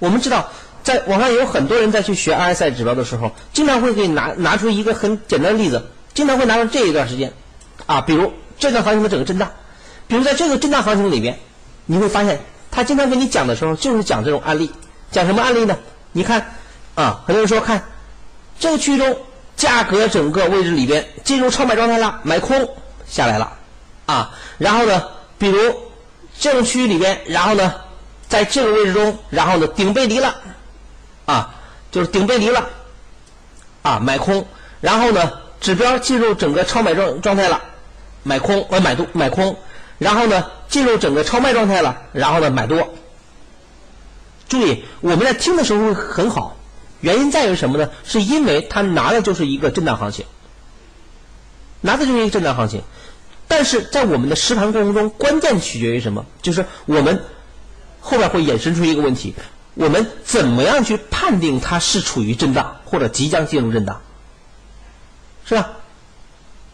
[0.00, 0.48] 我们知道，
[0.82, 7.32] 在网上有很多人在去学 RSI 指标的时候，经常会给你拿拿出一个很简单的例子，经常会拿出这一段时间，
[7.86, 9.52] 啊，比如这段行情的整个震荡，
[10.08, 11.38] 比如在这个震荡行情里边，
[11.86, 12.40] 你会发现
[12.72, 14.72] 他经常跟你讲的时候，就是讲这种案例，
[15.12, 15.78] 讲什么案例呢？
[16.10, 16.56] 你看，
[16.96, 17.84] 啊，很多人说看
[18.58, 19.16] 这个区域中
[19.56, 22.68] 价格整个位置里边进入超买状态了，买空
[23.06, 23.52] 下来了，
[24.06, 25.04] 啊，然后呢，
[25.38, 25.72] 比如
[26.42, 27.72] 这种区域里边，然后呢。
[28.32, 30.34] 在这个位置中，然后呢顶背离了，
[31.26, 31.54] 啊，
[31.90, 32.66] 就是顶背离了，
[33.82, 34.46] 啊买空，
[34.80, 37.60] 然后呢指标进入整个超买状状态了，
[38.22, 39.54] 买空呃买多买空，
[39.98, 42.88] 然后呢进入整个超卖状态了，然后呢买多。
[44.48, 46.56] 注意我们在听的时候会很好，
[47.02, 47.90] 原因在于什么呢？
[48.02, 50.24] 是因为它拿的就是一个震荡行情，
[51.82, 52.82] 拿的就是一个震荡行情，
[53.48, 56.26] 但是在我们的实盘过程中，关键取决于什么？
[56.42, 57.22] 就是我们。
[58.04, 59.32] 后边会衍生出一个问题：
[59.74, 64.00] 我们怎么样去判定它是处于震荡或者即将进入震荡？
[65.44, 65.70] 是吧？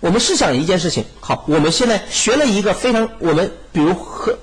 [0.01, 4.39] 我们试想一件事情，好，我们现在学了一个非常我们比如和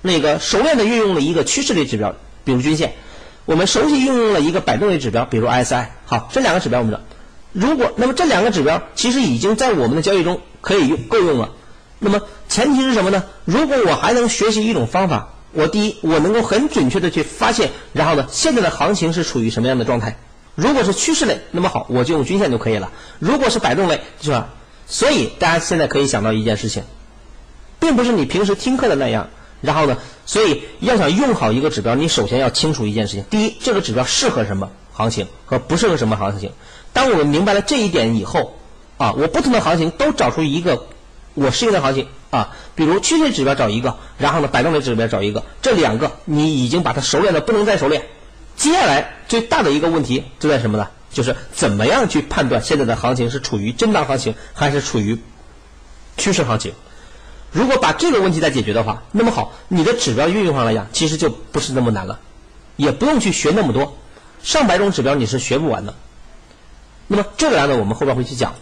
[0.00, 2.88] 那个熟练的运用了一个趋势类指标，比如均线；
[3.44, 5.88] 我们熟悉运用了一个摆动类指标，比如 RSI。
[6.06, 7.02] 好，这两个指标我们知道，
[7.52, 11.50] 如果那么这两个指标其实已经在我们的交易中可以用够用了。
[12.02, 13.24] 那么前提是什么呢？
[13.44, 15.28] 如果我还能学习一种方法。
[15.54, 20.16] 我第一，我能够很准确的去发现，然后呢，现在的行情是处于什么样的状态？
[20.54, 22.88] 如果是趋势类，那么好，我就用均线就可以了；
[23.18, 24.48] 如果是摆动类，是吧？
[24.86, 26.84] 所以大家现在可以想到一件事情，
[27.78, 29.28] 并不是你平时听课的那样。
[29.60, 36.50] 然后呢，所以要想用好一个指标，你首先要清楚一件事情：第一，这个指标适合什么行情和不适合什么行情。
[36.94, 38.56] 当我们明白了这一点以后，
[38.96, 40.86] 啊，我不同的行情都找出一个
[41.34, 42.08] 我适应的行情。
[42.30, 48.06] 啊，比如趋势指标找一个，然后呢，摆动的指标找一个，这两个你已经把它熟练的不能再熟练。
[48.56, 50.88] 接下来最大的一个问题就在什么呢？
[51.10, 55.18] 就是怎么样去判断现在的行情是处于震荡行情还是处于
[56.16, 56.72] 趋势行情？
[57.50, 62.18] 如果把这个问题再解决的话，那么好，你的指标运用上来讲，其实就不是那么难了，
[62.76, 63.98] 也不用去学那么多，
[64.42, 65.94] 上百种指标你是学不完的。
[67.08, 68.54] 那么这个呢，我们后边会去讲。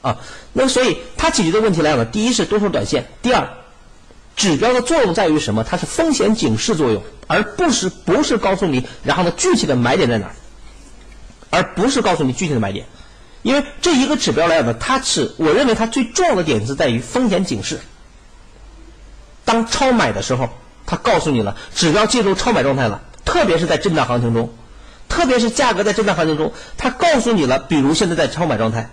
[0.00, 0.16] 啊，
[0.52, 3.48] 那所以它解决的问题来讲呢，第一是多头短线，第二，
[4.36, 5.64] 指标的作用在于什么？
[5.64, 10.34] 它是风险警示作用，而不是不是告诉你，然后呢具体的买点在哪儿，
[11.50, 12.86] 而不是告诉你具体的买点，
[13.42, 17.80] 因为这一个指标来讲呢，它是我认为它最重要的点是在于风险警示。
[19.44, 20.48] 当超买的时候，
[20.86, 24.54] 它告诉你了指标进入超买状态了，特别是在震荡行情中，
[25.08, 28.90] 特别是价格在震荡行情中，它告诉你了，比如现在在超买状态。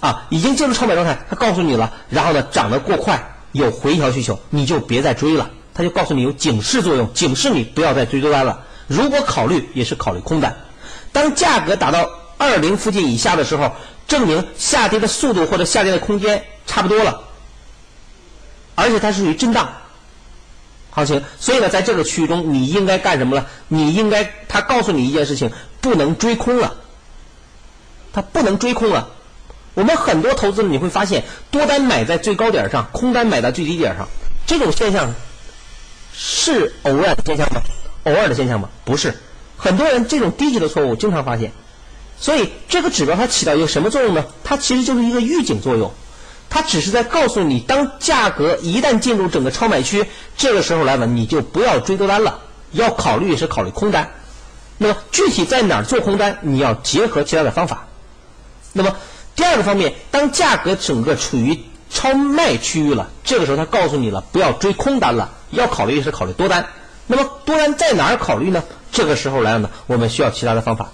[0.00, 5.50] 啊，已经进入超买状态，他告诉你了，然后呢，涨得过快，有回调需求，你就别再追了。
[5.74, 8.64] 他就告诉你有警示作用，警示你不要再追多单了。
[8.86, 10.56] 如果考虑，也是考虑空单。
[11.12, 13.72] 当价格达到二零附近以下的时候，
[14.06, 17.22] 证明下跌的速度或者下跌的空间差不多了，
[18.74, 19.68] 而且它是属于震荡
[20.90, 23.46] 行情，所以呢，在这个区域中，你应该干什么呢？
[23.68, 26.74] 你应该，他告诉你一件事情，不能追空了，
[28.12, 29.10] 他不能追空了。
[29.78, 34.08] 我们很多投资者你会发现，多单买在最高点上，空单买在最低点上，
[34.44, 35.14] 这种现象
[36.12, 37.60] 是偶然的现象吗？
[38.02, 38.68] 偶尔的现象吗？
[38.84, 39.16] 不是，
[39.56, 41.52] 很多人这种低级的错误经常发现。
[42.18, 44.24] 所以这个指标它起到一个什么作用呢？
[44.42, 45.92] 它其实就是一个预警作用，
[46.50, 50.04] 它只是在告诉你，当价格一旦进入整个超买区，
[50.36, 52.40] 这个时候来了，你就不要追多单了，
[52.72, 54.10] 要考虑是考虑空单。
[54.76, 57.86] 那么具体在哪儿做空单，你要结合其他的方法。
[58.72, 58.96] 那么。
[59.38, 66.66] 第二个方面，当价格整个处于超卖区域了，这个时候他告诉你了，不要追空单了，要考虑是考虑多单。
[67.06, 68.64] 那么多单在哪儿考虑呢？
[68.90, 70.90] 这个时候来了呢，我们需要其他的方法。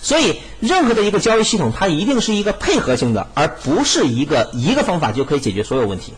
[0.00, 6.14] 所以，任何的一个交易系统，它一定是一个配合性的，而不是一个一个方法就可以解决所有问题。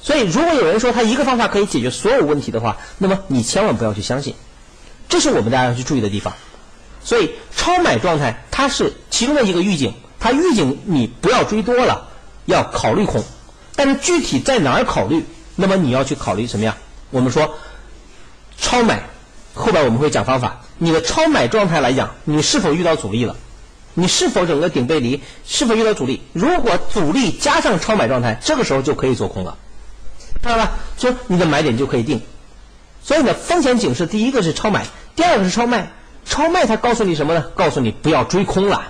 [0.00, 4.36] 所以，如果有人说他一个方法可以解决所有问题的话，那么你千万不要去相信。
[5.08, 6.32] 这是我们大家要去注意的地方。
[7.02, 9.94] 所以，超买状态它是其中的一个预警。
[10.20, 12.08] 它预警你不要追多了，
[12.44, 13.24] 要考虑空，
[13.74, 15.24] 但是具体在哪儿考虑？
[15.56, 16.76] 那么你要去考虑什么呀？
[17.10, 17.54] 我们说
[18.58, 19.02] 超买，
[19.54, 20.60] 后边我们会讲方法。
[20.78, 23.34] 你的超买状态来讲，你是否遇到阻力了？
[23.94, 25.20] 你是否整个顶背离？
[25.46, 26.22] 是否遇到阻力？
[26.32, 29.56] 如果阻力加上超买状态，这个时候就可以做空了，
[30.42, 30.72] 看到吧？
[30.96, 32.22] 所以你的买点就可以定。
[33.02, 35.90] 所以呢，风险警示第一个是超买，第二个是超卖。
[36.24, 37.42] 超卖它告诉你什么呢？
[37.54, 38.84] 告诉你不要追空了，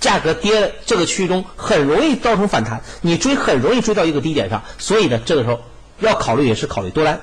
[0.00, 4.62] 价格跌这个区域中很容易造成反弹，你追很容易追到一个低点上。
[4.78, 5.60] 所以呢，这个时候
[5.98, 7.20] 要考虑也是考虑多单。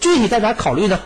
[0.00, 1.00] 具体在哪考虑呢？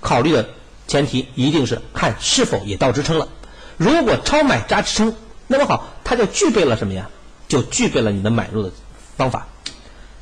[0.00, 0.48] 考虑的
[0.88, 3.28] 前提一定是看是否也到支撑了。
[3.76, 5.14] 如果超买加支撑，
[5.46, 7.08] 那么好，它就具备了什么呀？
[7.46, 8.72] 就具备了你的买入的
[9.16, 9.46] 方法。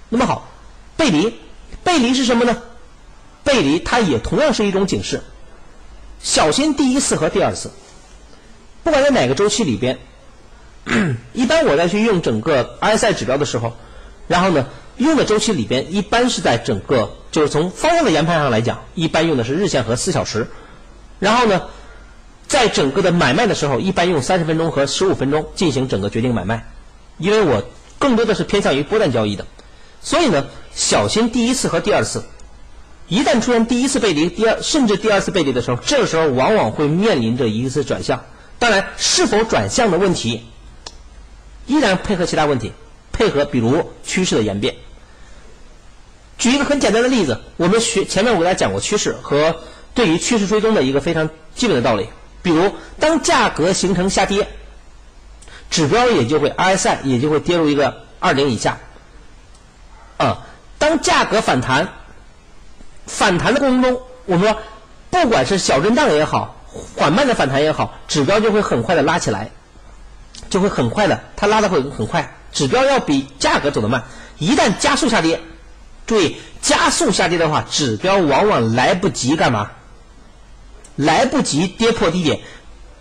[0.08, 0.48] 那么好，
[0.96, 1.34] 背离，
[1.84, 2.60] 背离是什么呢？
[3.44, 5.22] 背离它也同样是一种警示，
[6.20, 7.70] 小心第一次和第二次。
[8.82, 9.98] 不管在哪个周期里边，
[11.32, 13.74] 一般我在去用整个 RSI 指标的时候，
[14.26, 14.66] 然后呢，
[14.96, 20.48] 用的周期里边一般是在整个就是从方向的研判上来讲，一般用的是日线和四小时。
[21.18, 21.62] 然后呢，
[22.48, 26.66] 在整个的买卖的时候，一般用三十分钟和十五分钟进行整个决定买卖，
[27.18, 27.64] 因为我
[27.98, 29.46] 更多的是偏向于波段交易的，
[30.00, 32.24] 所以呢，小心第一次和第二次。
[33.08, 38.24] 一旦出现第一次背离，第二甚至第二次背离的时候，这个时候往往会面临着一次转向。
[38.60, 40.44] 当然，是否转向的问题，
[41.66, 42.72] 依然配合其他问题，
[43.10, 44.76] 配合比如趋势的演变。
[46.38, 49.56] 举一个很简单的例子，我们学前面我给大家讲过趋势和
[49.94, 52.08] 对于趋势追踪的一个非常基本的道理。
[52.42, 54.46] 比如，当价格形成下跌，
[55.70, 58.78] 指标也就会 RSI 也就会跌入一个二零以下。
[60.18, 60.46] 啊，
[60.78, 61.88] 当价格反弹。
[63.06, 64.62] 反弹的过程中，我们说，
[65.10, 66.59] 不管是小震荡也好，
[66.96, 69.50] 缓慢的反弹也好，指标就会很快的拉起来，
[70.48, 74.04] 就会很快的，它拉的会很快，指标要比价格走得慢。
[74.38, 75.40] 一旦加速下跌，
[76.06, 79.70] 注意加速下跌的话，指标往往来不及干嘛？
[80.96, 82.40] 来不及跌破低点，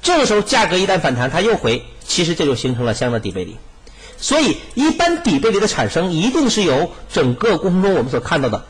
[0.02, 3.58] 这个时候价格一旦反弹，它又回，其实这就形成了相应的底背离。
[4.18, 8.66] 所以，一般底背离的产生，一定是由整个过程中我们所看到的，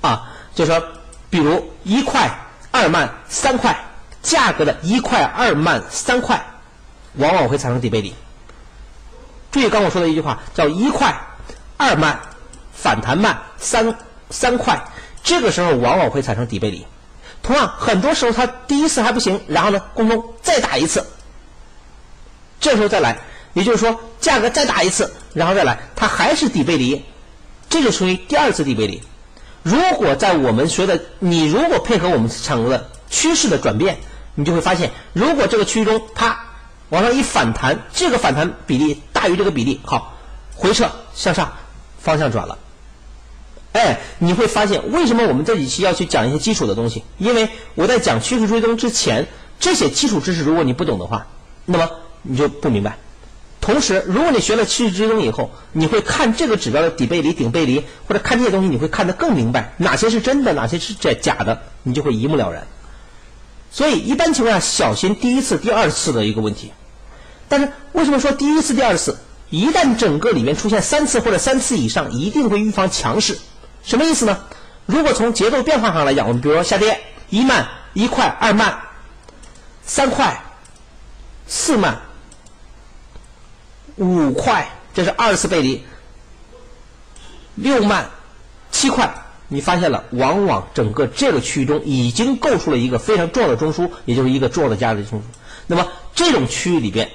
[0.00, 0.32] 啊。
[0.54, 0.82] 就说，
[1.30, 2.30] 比如一块、
[2.70, 3.89] 二慢、三块，
[4.22, 6.44] 价格的一块、二慢、三块，
[7.14, 8.14] 往往会产生底背离。
[9.50, 11.14] 注意刚我说的一句话，叫一块、
[11.76, 12.20] 二慢、
[12.72, 13.94] 反弹慢、三
[14.30, 14.80] 三块，
[15.22, 16.86] 这个时候往往会产生底背离。
[17.42, 21.04] 同样，很多时候它第一次还不行，然后呢，空中再打一次，
[22.60, 23.18] 这时候再来，
[23.54, 27.02] 也就是说价格再打一次，然后再来，它还是底背离，
[27.68, 29.02] 这就属于第二次底背离。
[29.62, 33.98] 如果在我们学的，你如果配合我们整个的趋势的转变，
[34.40, 36.40] 你就会发现，如果这个区域中它
[36.88, 40.16] 往上一反弹，这个反弹比例大于这个比例，好，
[40.56, 41.52] 回撤向上，
[41.98, 42.58] 方向转了。
[43.72, 47.04] 哎，你会发现为什么我们这几期要去讲一些基础的东西？
[47.18, 49.26] 因为我在讲趋势追踪之前，
[49.60, 51.26] 这些基础知识如果你不懂的话，
[51.66, 51.90] 那么
[52.22, 52.96] 你就不明白。
[53.60, 62.66] 同时，如果你学了趋势追踪以后，你会看这个指标的底背离、顶背离，或者看这些东西，你会看得更明白，哪些是真的，哪些是假假的，你就会一目了然。
[63.70, 66.72] 所以，一般情况下，小心第一次、第二次的一个问题。
[67.48, 69.16] 但是，为什么说第一次、第二次？
[69.48, 73.38] 一旦整个里面出现三次或者三次以上，一定会预防强势。
[73.82, 74.44] 什么意思呢？
[74.86, 78.78] 如果从节奏变化上来讲，我们比如说下跌，一慢、一快、二慢、
[79.84, 80.40] 三快、
[81.46, 82.00] 四慢。
[83.96, 85.84] 五块，这是二次背离。
[87.56, 88.08] 六慢，
[88.72, 89.12] 七块，
[89.52, 95.22] 你发现了，往往整个这个区域中已经构出了一个非常重要的中枢，也就是一个重要的价值中枢。
[95.66, 97.10] 那么这种区域里边，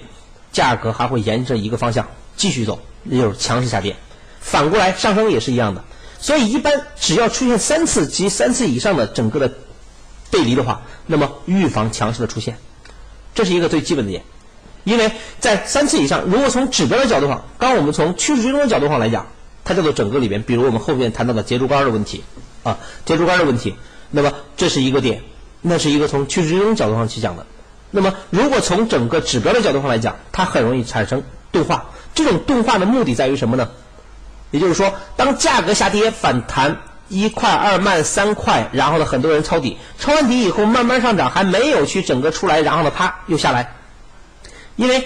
[0.51, 3.95] 价格还会沿着一个方向继续走，也就是强势下跌。
[4.41, 5.83] 反过来上升也是一样的。
[6.19, 9.53] 所以一般只要出现三次及三次以上的整个的
[10.29, 12.57] 背离的话，那么预防强势的出现，
[13.33, 14.23] 这是一个最基本的点。
[14.83, 19.27] 因为在三次以上，如果从指标的角度上，刚刚我们从趋势追踪的角度上来讲，
[19.65, 22.23] 它叫做整个里边，比如我们后面谈到的接竹竿的问题，
[22.63, 23.75] 啊，接竹竿的问题，
[24.11, 25.23] 那么这是一个点，
[25.61, 27.45] 那是一个从趋势追踪角度上去讲的。
[27.91, 31.85] 那么如果从整个指标的角度上来讲，它很容易产生钝化。
[32.13, 33.69] 这种钝化的目的在于什么呢？
[34.51, 36.77] 也就是说，当价格下跌反弹
[37.09, 43.75] 一块二慢三块，然后呢，很多人抄底，抄完底以后慢慢上涨，还没有去整个出来，然后呢，啪又下来。
[44.75, 45.05] 因为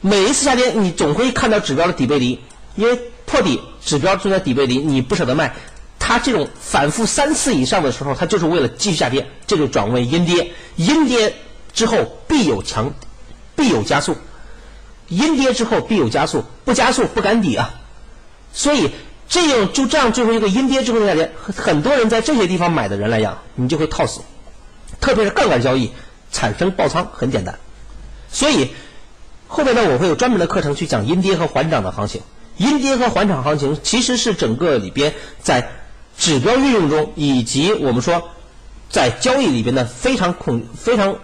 [0.00, 2.38] 每一次下跌，你总会看到指标的底背离，
[2.76, 5.54] 因为破底指标就在底背离，你不舍得卖，
[5.98, 10.52] 它这种反复三次以上的时候，它就是为了继续下跌，这就转为阴跌。
[10.74, 11.34] 阴跌
[11.72, 12.92] 之后必有强，
[13.54, 14.16] 必有加速。
[15.08, 17.70] 阴跌之后必有加速，不加速不敢底啊。
[18.52, 18.90] 所以
[19.28, 24.20] 这样就这样最后一个阴跌之后的下跌，很多人在这些地方买的人来讲，你就会套死。
[25.00, 25.92] 特别是杠杆交易
[26.32, 27.58] 产生爆仓很简单，
[28.30, 28.72] 所以。
[29.48, 32.20] 后面呢，我会有专门的课程去讲阴跌和缓涨的行情。
[32.56, 35.68] 阴跌和缓涨行情其实是整个里边在
[36.18, 38.30] 指标运用中，以及我们说
[38.88, 41.16] 在交易里边的非常恐、非常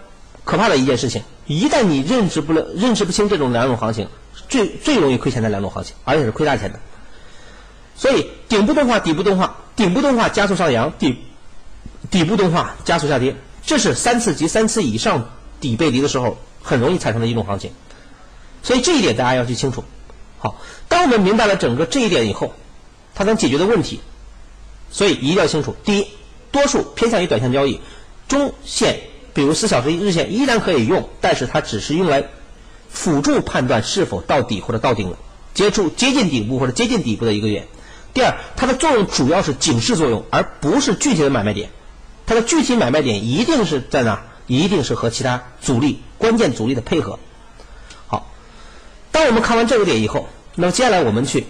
[0.43, 1.23] 可怕的一件事情。
[1.47, 4.07] 一旦你认识不了、认识不清这种两种行情，
[4.47, 6.79] 最最容易亏钱的两种行情，而且是亏大钱的。
[7.95, 11.17] 所以，顶部动画、底部动画、顶部动画加速上扬，底
[12.09, 15.29] 底部动画加速下跌，这是三次及三次以上
[15.59, 17.71] 底背离的时候很容易产生的一种行情。
[18.61, 19.83] 所以这一点大家要去清楚。
[20.43, 20.57] 好，
[20.89, 22.51] 当我们明白了整个这一点以后，
[23.15, 24.01] 它能解决的问题，
[24.91, 25.73] 所以一定要清楚。
[25.85, 26.07] 第一，
[26.51, 27.79] 多数偏向于短线交易，
[28.27, 28.99] 中线，
[29.33, 32.25] 比如四小时日线依然可以用，但是它只是用来
[32.89, 35.17] 辅助判断是否到底或者到顶了，
[35.53, 37.69] 接触接近顶部或者接近底部的一个点。
[38.13, 41.69] 第二，它的作用主要是警示作用，而不是具体的买卖点。
[42.25, 44.25] 它的具体买卖点一定是在哪？
[44.45, 47.17] 一定是和其他阻力、关键阻力的配合。
[49.13, 51.45] 当我们看完这个点以后，那么接下来我们去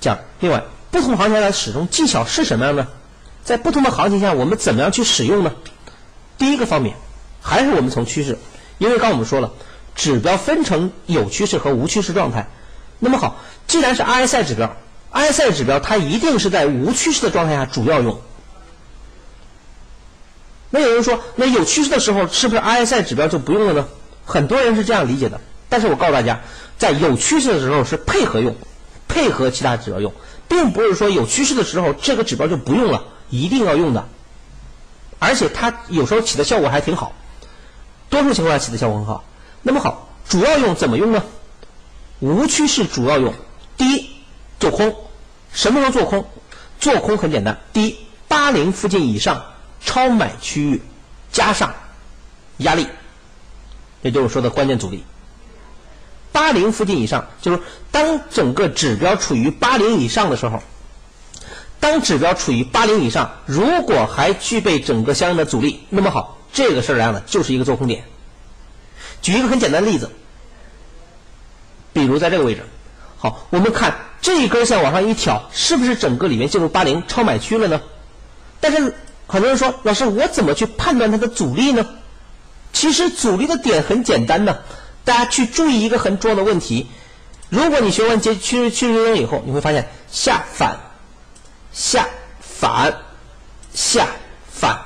[0.00, 2.88] 讲另外不同行情的使用技巧是什么样呢？
[3.44, 5.52] 在不同的行情下，我们怎么样去使用呢？
[6.38, 6.96] 第一个方面
[7.40, 8.38] 还是我们从趋势，
[8.78, 9.52] 因为刚我们说了，
[9.94, 12.48] 指标分成有趋势和无趋势状态。
[12.98, 13.36] 那么好，
[13.66, 14.74] 既然是 RSI 指标
[15.12, 18.20] ，RSI 指标它一定是在无趋势的状态下主要用。
[20.70, 23.88] 那有人说，那有趋势的时候是不是 RSI 指标就不用了呢？
[24.24, 25.40] 很多人是这样理解的。
[25.68, 26.40] 但是我告诉大家，
[26.78, 28.56] 在有趋势的时候是配合用，
[29.06, 30.12] 配合其他指标用，
[30.48, 34.08] 并不是说有趋势的时候这个指标就不用了，一定要用的。
[35.18, 37.12] 而且它有时候起的效果还挺好，
[38.08, 39.24] 多数情况下起的效果很好。
[39.62, 41.22] 那么好，主要用怎么用呢？
[42.20, 43.34] 无趋势主要用，
[43.76, 44.10] 第一
[44.60, 44.94] 做空，
[45.52, 46.24] 什么时候做空？
[46.80, 47.96] 做空很简单，第一
[48.28, 49.44] 八零附近以上
[49.84, 50.80] 超买区域
[51.32, 51.74] 加上
[52.58, 52.86] 压力，
[54.02, 55.04] 也就是说的关键阻力。
[56.32, 57.60] 八零附近以上，就是
[57.90, 60.62] 当整个指标处于八零以上的时候，
[61.80, 68.04] 当指标处于八零以上，如果还具备整个相应的阻力，那么好，这个事儿来呢，就是一个做空点。
[69.20, 70.10] 举一个很简单的例子，
[71.92, 72.62] 比如在这个位置，
[73.16, 77.80] 好，我们看这一根线往上一挑，是不是整个里面进入八零超买区了呢？
[78.60, 78.94] 但是
[79.26, 81.84] 很多人说，老师，我怎么去判断它的阻力呢？
[82.72, 84.62] 其实阻力的点很简单的。
[85.04, 86.86] 大家去注意一个很重要的问题：
[87.48, 90.78] 如果你学完趋趋趋势追踪以后，你会发现下反、
[91.72, 92.06] 下
[92.40, 92.94] 反、
[93.72, 94.06] 下
[94.50, 94.78] 反。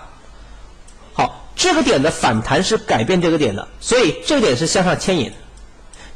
[1.13, 5.33] 好，这个点的反弹是改变这个点的，所以这个点是向上牵引。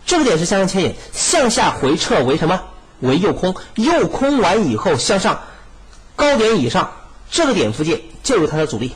[0.04, 2.62] 这个点是向上牵引，向下回撤为什么？
[3.00, 3.54] 为诱空。
[3.74, 5.40] 诱空完以后向上，
[6.14, 6.92] 高点以上
[7.28, 8.94] 这个点附近就是它的阻力。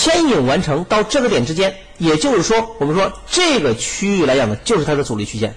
[0.00, 5.54] 牵引完成到这个点之间，也就是说，我们说这个区域来讲呢，就是它的阻力区间。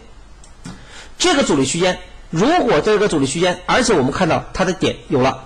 [1.17, 1.97] 这个阻力区间，
[2.29, 5.45] 如果这个阻力区间，而且我们看到它的点有了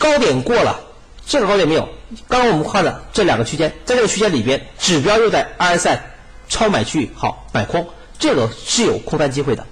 [0.00, 0.80] 高点过了，
[1.24, 1.88] 这个高点没有。
[2.26, 6.00] 刚刚我们画的这两个区间，在这个区间里边，指标又在 RSI
[6.48, 9.64] 超买区域，好买空，这个是有空单机会的，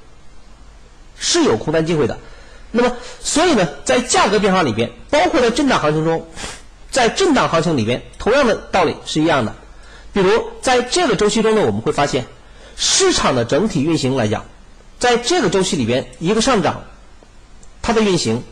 [1.19, 2.17] 是有空单机会的。
[2.71, 6.29] 那么，所以呢，在价格变化里边，包括在震荡行情中。
[6.91, 9.55] 在震荡行情里边，同样的道理是一样的。
[10.13, 12.27] 比如在这个周期中呢，我们会发现
[12.77, 14.45] 市场的整体运行来讲，
[14.99, 16.83] 在这个周期里边，一个上涨，
[17.81, 18.43] 它的运行，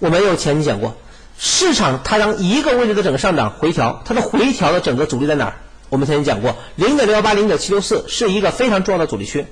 [0.00, 0.96] 我们有前面讲过，
[1.38, 5.54] 市场它让一个位置的整个上涨回调，它的回调的整个阻力在哪儿？
[5.88, 9.46] 我们曾经讲过，零点六幺八、零点七六四是一个非常重要的阻力区，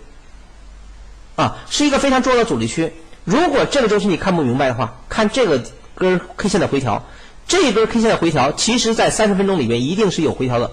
[1.36, 2.92] 啊，是一个非常重要的阻力区。
[3.24, 5.62] 如果这个周期你看不明白的话，看这个
[5.94, 7.04] 根 K 线的回调。
[7.50, 10.70] 这一根 K 线的回调，其实在三十分钟里面一定是有回调的，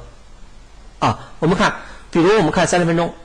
[0.99, 1.78] 啊，我们看，
[2.11, 3.15] 比如我们看三十分钟，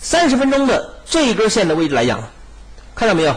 [0.00, 2.24] 三十分钟的这一根线的位置来讲，
[2.96, 3.36] 看到没有？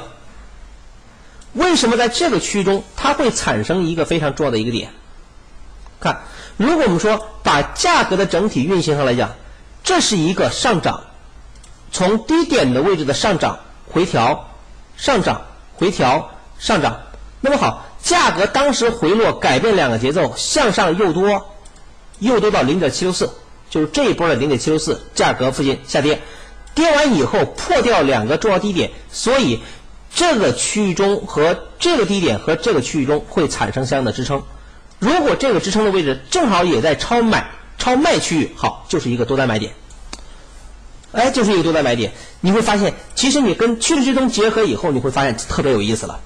[1.53, 4.89] 为什么在这个区域中它会产生一个非常重要的一个点？
[5.99, 6.21] 看，
[6.57, 9.35] 如果我们说把价格的整体运行上来讲，
[9.83, 11.03] 这是一个上涨，
[11.91, 13.59] 从低点的位置的上涨
[13.91, 14.49] 回调，
[14.97, 15.43] 上涨
[15.75, 16.99] 回调上涨，
[17.41, 17.85] 那么好。
[18.03, 21.51] 价格当时回落，改变两个节奏，向上又多，
[22.19, 23.29] 又多到零点七六四，
[23.69, 26.19] 就是这一波的零点七六四，价格附近下跌，
[26.73, 29.61] 跌完以后破掉两个重要低点，所以
[30.13, 34.41] 这个区域中和这个低点和这个区域中会产生相应的支撑。
[34.97, 39.73] 如果这个支撑的位置正好也在超买超卖区域，好，就是一个多单买点。
[41.11, 46.19] 哎，就是一个多单买点，你会发现，其实你跟趋势追踪结合以后，你会发现特别有意思了，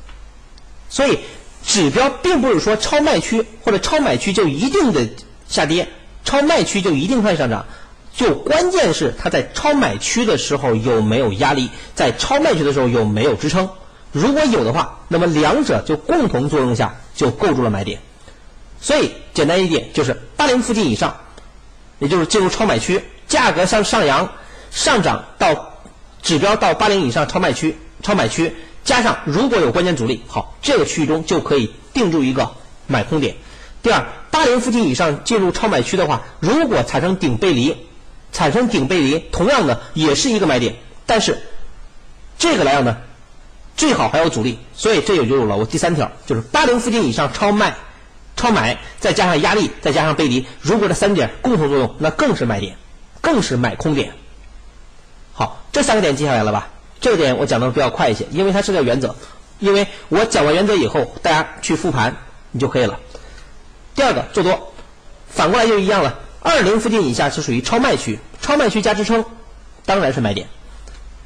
[0.90, 1.20] 所以。
[1.66, 5.08] 指标并不是说超卖区或者超买区就一定的
[5.48, 5.88] 下跌，
[6.24, 7.66] 超卖区就一定会上涨。
[8.16, 13.70] 就关键是它在超买区的时候有没有压力，在超卖区的时候有没有支撑。
[14.14, 18.00] 如果有的话，那么两者就共同作用下就构筑了买点。
[18.80, 21.18] 所以简单一点就是八零附近以上，
[22.00, 24.30] 也就是进入超买区，价格向上扬
[24.72, 25.74] 上涨到
[26.22, 28.56] 指标到八零以上超卖区、超买区，
[28.86, 32.52] 加上如果有关键阻力，好，这个区域中就可以定住一个
[32.88, 33.36] 买空点。
[33.84, 37.76] 第二，八零附近以上进入超买区的话，如果产生顶背离。
[38.34, 40.76] 产生顶背离，同样的也是一个买点，
[41.06, 41.42] 但是
[42.38, 42.98] 这个来讲呢，
[43.78, 47.78] 最好还有阻力，所以这也就有了我第三条，就是八零附近以上超卖、
[48.36, 52.76] 超买，再加上压力，再加上背离，如果这三点共同作用，那更是买点，
[53.22, 54.12] 更是买空点。
[55.32, 56.68] 好，这三个点记下来了吧？
[57.06, 59.16] 这个点我讲的比较快一些，因为它是个原则，
[59.60, 62.18] 因为我讲完原则以后，大家去复盘
[62.50, 63.00] 你就可以了。
[63.94, 64.74] 第二个做多，
[65.28, 66.18] 反过来就一样了。
[66.42, 69.24] 二零附近以下是属于超卖区，超卖区加支撑，
[69.86, 70.48] 当然是买点。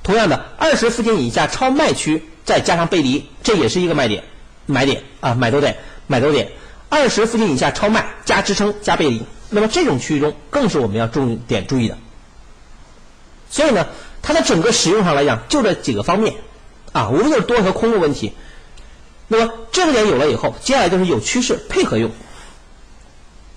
[0.03, 4.25] 同样的，二十附近以下超卖区再加上背离，这也是一个卖点，
[4.65, 5.77] 买点啊，买多点，
[6.07, 6.51] 买多点。
[6.89, 11.97] 二十附近以下超卖加支撑加背离，那么这种区域中更是我们要重点注意的。
[13.49, 13.87] 所以呢，
[14.21, 16.35] 它的整个使用上来讲，就这几个方面
[16.91, 18.33] 啊，无论是多和空的问题。
[19.27, 22.11] 那么这个点有了以后，接下来就是有趋势配合用。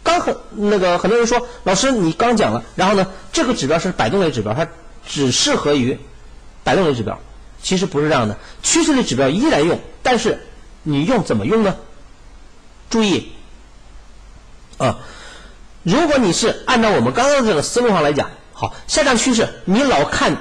[0.02, 4.66] 刚和那个很多人说，老师你刚讲了，然后呢，这个指标是摆动类指标，它
[5.06, 5.98] 只适合于
[6.64, 7.18] 摆动类指标。
[7.62, 10.44] 其实不是这样的，趋势类指标依然用，但是
[10.82, 11.76] 你用怎么用呢？
[12.90, 13.32] 注意
[14.78, 14.98] 啊，
[15.84, 20.36] 如果你是按照我们刚刚这个思路上来讲，好，下降趋势你老看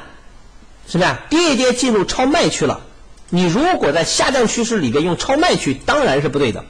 [0.92, 1.22] 什么呀？
[1.30, 2.82] 跌一跌进入超卖区了，
[3.30, 6.66] 你如果在下降趋势里边用超卖区，当然是不对的，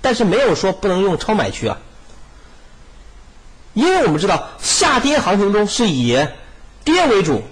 [0.00, 1.78] 但是没有说不能用超买区啊。
[3.72, 6.18] 因为我们知道，下跌行情中是以
[6.82, 7.44] 跌为主，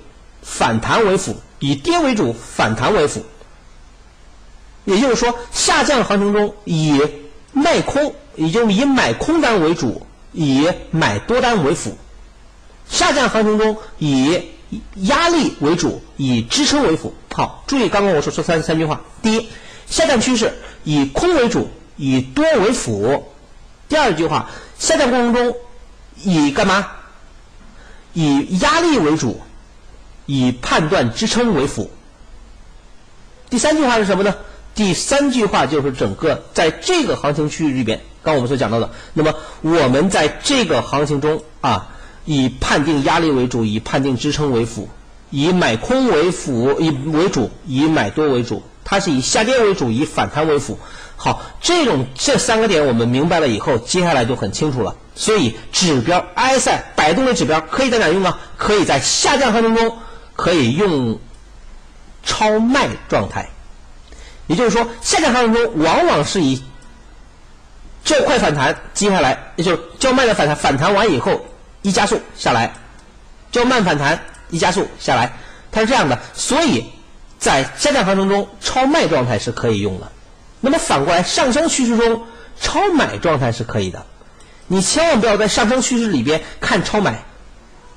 [0.43, 3.25] 反弹为辅；以跌为主，反弹为辅。
[4.87, 7.01] 也就是说，下降行情中以
[7.53, 11.93] 卖空，也就是以买空单为主，以买多单为辅；
[12.89, 17.15] 下降行情中以以压力为主，以支撑为辅。
[17.35, 19.49] 好，注意刚刚我说说三三句话：第一，
[19.87, 20.53] 下降趋势
[20.85, 23.23] 以空为主，以多为辅；
[23.89, 24.49] 第二句话，
[24.79, 25.55] 下降过程中。
[26.23, 26.87] 以干嘛？
[28.13, 29.41] 以压力为主，
[30.27, 31.91] 以判断支撑为辅。
[33.49, 34.35] 第三句话是什么呢？
[34.75, 38.91] 第三句话就是整个在这个行情区域里边，刚我们所讲到的。
[39.15, 41.89] 那么我们在这个行情中啊，
[42.33, 44.89] 以判定压力为主，以判定支撑为辅，
[45.31, 48.63] 以买空为辅，以为主，以买多为主。
[48.85, 50.79] 它是以下跌为主，以反弹为辅。
[51.17, 54.95] 好，这种这三个点我们明白了以后，接下来就很清楚了。
[55.17, 58.39] 所以指标 RSI 摆动的指标可以在哪用呢？
[58.57, 59.99] 可以在下降行情中
[60.37, 61.19] 可以用
[62.23, 63.49] 超卖状态，
[64.47, 66.63] 也就是说下降行情中往往是以
[68.05, 71.45] 较快反弹，接下来也就是较慢的反弹，反弹完以后
[71.83, 72.75] 一加速下来，
[73.53, 74.21] 较慢反弹
[74.51, 75.33] 一加速下来，
[75.73, 76.19] 它是这样的。
[76.35, 76.85] 所以
[77.39, 80.11] 在下降行情中超卖状态是可以用的。
[80.61, 82.23] 那么反过来上升趋势中
[82.61, 84.05] 超买状态是可以的。
[84.67, 87.25] 你千万不要在上升趋势里边看超买，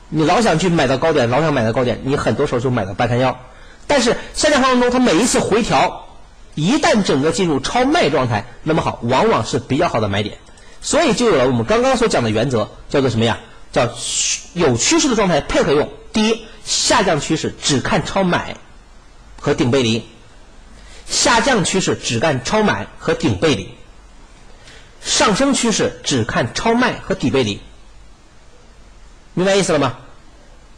[0.10, 3.38] 你老想去买到高点，老想买到高点，你很多时候就买到半山腰。
[3.86, 6.08] 但是下降行情中，它每一次回调，
[6.56, 10.38] 一旦整个进入超卖状态，那么好，往往是比较好的买点。
[10.82, 13.40] 所以就有了我们刚刚所讲的原则，叫做什么呀？
[13.74, 13.94] 叫
[14.54, 15.90] 有趋势的状态配合用。
[16.14, 18.56] 第一，下降趋势只看超买
[19.42, 20.04] 和顶背离；
[21.06, 23.76] 下降趋势只看超买和顶背离。
[25.02, 27.60] 上升趋势只看超卖和底背离，
[29.34, 29.98] 明白意思了吗？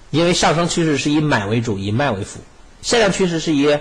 [0.10, 2.40] 因为上升趋势是以买为主，以卖为辅；
[2.82, 3.78] 下降趋势是以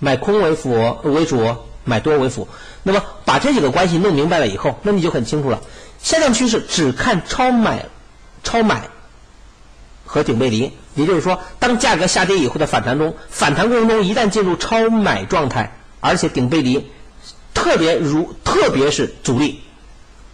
[0.00, 2.48] 买空为辅为主，买多为辅。
[2.82, 5.60] 那么把这几个关系弄明白了以后，那你就很清楚了。
[6.02, 7.86] 下降趋势只看超买、
[8.44, 8.88] 超买
[10.04, 16.88] 和顶背离，也就是说，当价格下跌以后的反弹中，反弹过程中一旦进入超买状态，而且顶背离，
[17.52, 19.62] 特别如特别是阻力。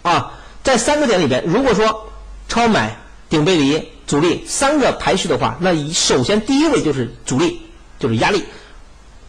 [0.02, 0.32] 啊，
[0.62, 2.10] 在三个点里边，如果说
[2.48, 2.96] 超买、
[3.28, 7.62] 顶背离、阻力三个排序的话，那首先第一位就是阻力，
[7.98, 8.44] 就是压力，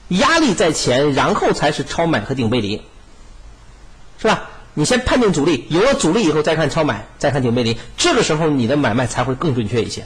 [0.08, 2.82] 压力在前，然后才是超买和顶背离，
[4.18, 4.50] 是吧？
[4.74, 10.06] 你先判定阻力，有了阻力以后再看超买，再看顶背离，这个时候你的买卖才会更准确一些。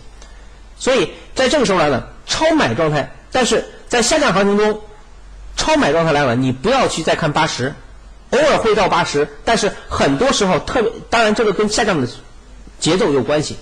[0.78, 4.82] 所以在这个时候来呢，超买状态，但是在下降行情中，
[5.56, 7.74] 超买状态来了，你不要去再看八十。
[8.32, 12.08] 偶尔会到八十，但是很多时候特别，当然这个跟下降的
[12.80, 13.56] 节奏有关系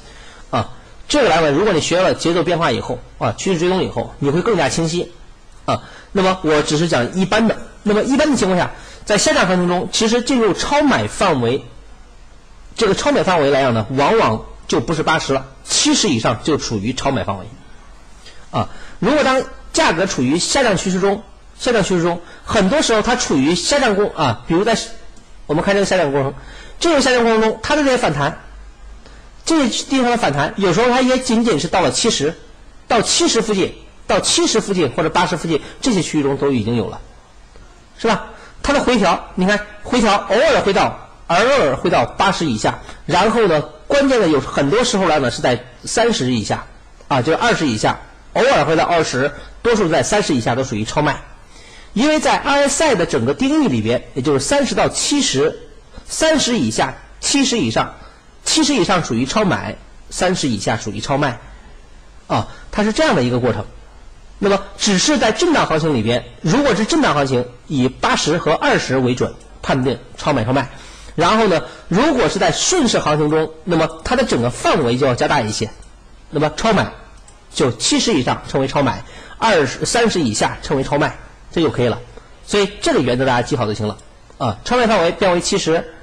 [0.49, 0.71] 啊。
[1.07, 5.11] 这个来了，如果你学了节奏变化以后啊，趋势追踪以后，你会更加清晰
[5.65, 5.83] 啊。
[6.13, 8.71] 那么我只是讲一般的，那么一般的情况下，
[9.05, 11.63] 在下降行情中，其实进入超买范围，
[12.75, 17.45] 这个超买范围来讲呢，往往就不是八十了，七十以上就处于超买范围
[18.51, 18.69] 啊。
[18.99, 21.23] 如果当价格处于下降趋势中，
[21.59, 24.77] 下降趋势中，很多时候它处于下降过啊，比如在
[25.45, 26.33] 我们看这个下降过程，
[26.79, 28.39] 这个下降过程中，它的这些反弹，
[29.43, 32.33] 这个地方的反弹，有时候它也仅仅是到了七十，
[32.87, 33.75] 到七十附近，
[34.07, 37.01] 到七十附近或者八十附近这些区域中都已经有了，
[37.97, 38.25] 是吧？
[38.61, 46.65] 它的回调，你看回调偶尔会到，偶尔会到八十以下，然后呢，关键的有很多时候来呢是在三十以下，
[47.07, 47.99] 啊，就是二十以下，
[48.33, 49.31] 偶尔会到二十，
[49.61, 51.21] 多数在三十以下都属于超卖。
[51.93, 55.59] 因为在 RSI 的整个定义里边，也就是三十到七十，
[56.07, 57.93] 三十以下、七十以上，
[58.43, 59.75] 七十以上属于超买，
[60.09, 61.37] 三十以下属于超卖，
[62.27, 63.63] 啊，它是这样的一个过程。
[64.43, 70.67] 那么，只是在震荡行情里边，如果是震荡行情，以八十和二十为准判定超买超卖。
[71.15, 75.69] 然后呢，如果是在顺势行情中，那么它的整个范围就要加大一些。
[76.29, 76.91] 那么超买
[77.53, 79.05] 就七十以上称为超买，
[79.37, 81.17] 二十三十以下称为超卖。
[81.49, 82.01] 这就可以了，
[82.45, 83.97] 所以这个原则大家记好就行了
[84.39, 84.57] 啊。
[84.65, 85.93] 超卖范围变为七十，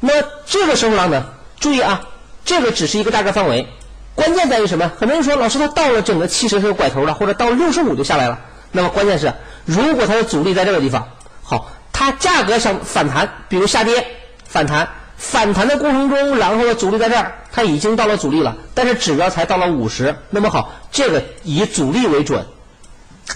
[0.00, 0.12] 那
[0.46, 1.26] 这个时候呢，
[1.58, 2.08] 注意啊，
[2.46, 3.68] 这个只是一个大概范围，
[4.14, 4.90] 关键在于什么？
[4.98, 8.38] 很多人说老师，他到了整个七十是拐头了，或者到六十五就下来了。
[8.72, 9.32] 那么关键是，
[9.64, 11.08] 如果它的阻力在这个地方，
[11.42, 14.06] 好，它价格想反弹，比如下跌
[14.46, 22.46] 反弹，反弹的过程中，然后呢阻力在这儿，它已经到了阻力了，但是指标才到了五十，那么好，这个以阻力为准。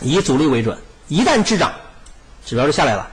[0.01, 1.73] 以阻力为准，一旦滞涨，
[2.45, 3.09] 指标就下来了。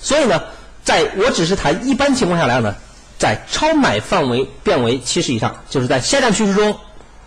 [0.00, 0.42] 所以呢，
[0.82, 2.74] 在我只是谈一般情况下来讲呢，
[3.16, 6.76] 在超买范围变为七十以上，就是在下降趋势中，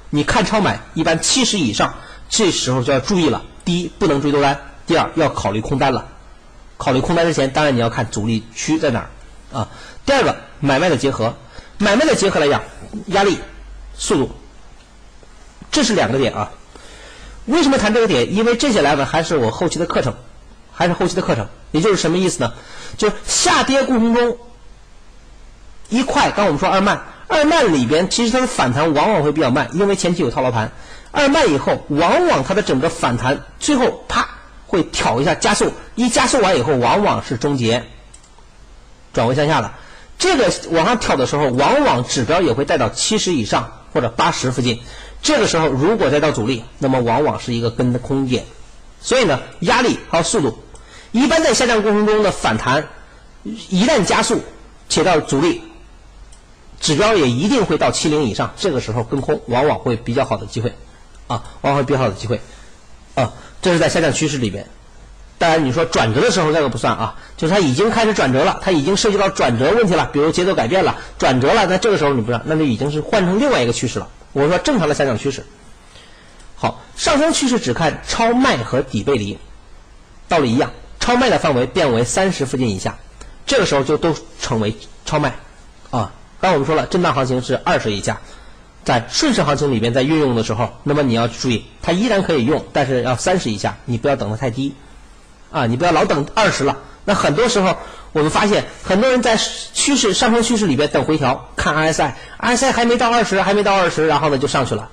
[0.10, 1.94] 你看超买一般七十以上，
[2.30, 3.42] 这时候就要注意了。
[3.64, 4.56] 第一，不能追多单；
[4.88, 6.08] 第二，要考虑空单了。
[6.78, 9.68] 考虑空单之前，当然你要看阻力区在哪儿啊。
[10.06, 11.36] 第二个，买卖的结合，
[11.78, 12.62] 买卖的结合来讲，
[13.08, 13.38] 压力、
[13.96, 14.32] 速度，
[15.72, 16.52] 这是两个点啊。
[17.46, 18.34] 为什么谈这个点？
[18.34, 20.14] 因为这些来呢，还是我后期的课程，
[20.72, 21.48] 还是后期的课程。
[21.72, 22.54] 也就是什么意思呢？
[22.98, 24.38] 就下跌过程中，
[25.90, 27.00] 一块，刚我们说二慢，
[27.30, 30.72] 二慢里边其实它的反弹往往会比较慢，因为前期有套牢盘。
[31.12, 34.28] 二慢以后，往往它的整个反弹最后啪
[34.68, 37.84] 会挑一下加速，一加速完以后，往往是终结，
[39.14, 39.72] 转为向下的。
[40.18, 44.82] 这个往上挑的时候，往往指标也会带到七十以上或者八十附近。
[45.22, 48.44] 这个时候，如果再到阻力，那么往往是一个跟的空点。
[49.02, 50.60] 所以呢，压力还有速度，
[51.12, 52.88] 一般在下降过程中的反弹，
[53.44, 54.42] 一旦加速
[54.90, 55.62] 且到阻力，
[56.80, 58.54] 指标也一定会到七零以上。
[58.58, 60.74] 这个时候跟空往往会比较好的机会，
[61.28, 62.42] 啊，往往会比较好的机会，
[63.16, 64.68] 啊，这是在下降趋势里边。
[65.38, 74.10] 当然，你说转折的时候这个不算啊，就是它已经开始转折了，它已经涉及到转折问题了，比如节奏改变了，转折了，那这个时候你不算，那就已经是换成另外一个趋势了。
[74.34, 75.46] 我说正常的下降趋势，
[76.58, 79.38] 好，上升趋势只看超卖和底背离，
[80.28, 82.98] 道理一样，超卖的范围变为三十附近以下，
[83.46, 84.76] 这个时候就都成为
[85.06, 85.36] 超卖
[85.90, 86.12] 啊。
[86.42, 88.20] 刚我们说了，震荡行情是二十以下，
[88.84, 94.74] 在顺势行情里边在运用的时候，那么你要注意，它依然可以用，但是要三十以下，你不要等的太低
[95.52, 96.78] 啊，你不要老等二十了。
[97.06, 97.76] 那很多时候。
[98.12, 104.90] 我们发现很多人在趋势上升趋势里边等回调，看 RSI，RSI 还没到二十，还没到二十，然后呢就上去了，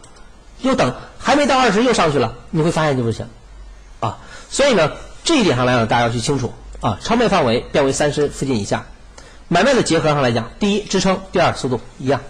[0.61, 3.27] 又等还没到二十又上去了，你会发现就不行，
[4.01, 4.19] 啊，
[4.51, 4.93] 所以呢
[5.25, 8.85] 这一点上来讲大家要去清楚啊，超卖范围变为三十附近以下，
[9.49, 12.21] 买卖的结合上来讲，第一支撑，第二速度一样，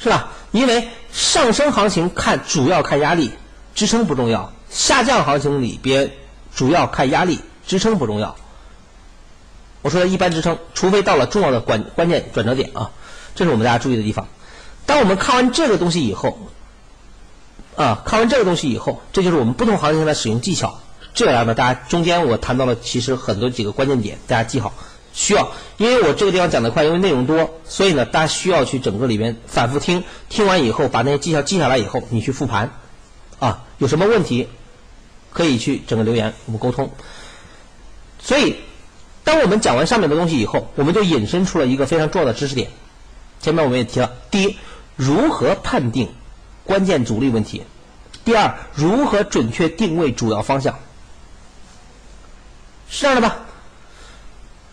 [0.00, 0.30] 是吧？
[0.52, 3.32] 因为上升行情看主要看压力，
[3.74, 6.12] 支撑不重要；下降行情里边
[6.54, 8.36] 主要看压力，支撑不重要。
[9.82, 12.90] 我说的一般支撑，除非到了重要的关关键转折点啊，
[13.34, 14.28] 这是我们大家注意的地方。
[14.86, 16.38] 当我们看完这个东西以后，
[17.76, 20.80] 啊，看完这个东西以后，这就是我们不同行情的使用技巧。
[21.12, 24.72] 这样呢，大家中间我谈到了其实很多几个关键点，大家记好。
[25.18, 32.70] 需要，因为我这个地方讲的快，因为内容多，所以呢，大家需要去整个里边反复听，听完以后把那些技巧记下来以后，你去复盘，
[33.40, 34.48] 啊，有什么问题
[35.32, 36.90] 可以去整个留言，我们沟通。
[38.22, 38.56] 所以。
[39.24, 42.70] 当我们讲完上面的东西以后，我们就引申出了一个非常重要的知识点。
[43.42, 44.56] 前面我们也提了，第一，
[44.96, 46.08] 如何判定
[46.64, 47.60] 关键阻力问题；
[48.24, 50.78] 第二，如何准确定位主要方向。
[52.88, 53.36] 是这样的吧？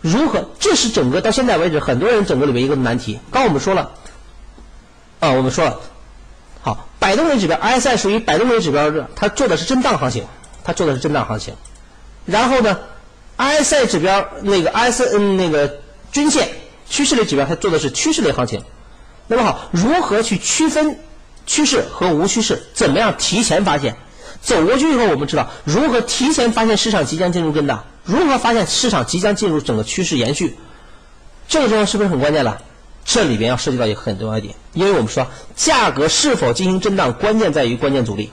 [0.06, 0.48] 如何？
[0.60, 3.18] 这是整个到现在为止很多人整个里面一个难题。
[3.32, 3.90] 刚我们说了，
[5.18, 5.80] 啊，我们说了，
[6.62, 10.24] 好，摆动类指标 RSI 属于摆动类指标，它做的是震荡行情，
[10.62, 11.54] 它做的是震荡行情。
[12.24, 12.78] 然后呢
[13.36, 15.80] ，RSI 指标那个 RS 嗯那个
[16.12, 16.50] 均线
[16.88, 18.62] 趋势类指标，它做的是趋势类行情。
[19.26, 21.00] 那么好，如何去区分
[21.46, 22.62] 趋势和无趋势？
[22.74, 23.96] 怎么样提前发现？
[24.40, 30.56] 走过去以后，我们知道如何提前发现市场即将进入震荡，如何发现市场即将进入整个趋势延续。
[31.48, 32.62] 这个地方是不是很关键了？
[33.04, 38.32] 这里边要涉及到一个很重要一点，因为我们说价格是否进行震荡，关键在于关键阻力。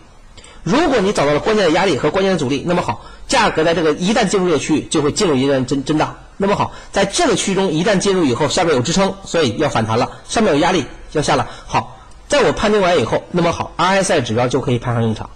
[0.63, 6.15] 如果你找到了关键的压力和关键的阻力，那么好，价格在这个一旦进入这个区域，就会进入一段震震荡。
[6.37, 11.45] 那么好，在这个区域中一旦进入以后，下面有支撑，所以要反弹了；上面有压力，要下来。
[11.67, 15.29] 好，在我判定完以后，那么好，RSI 指标就可以派上用场。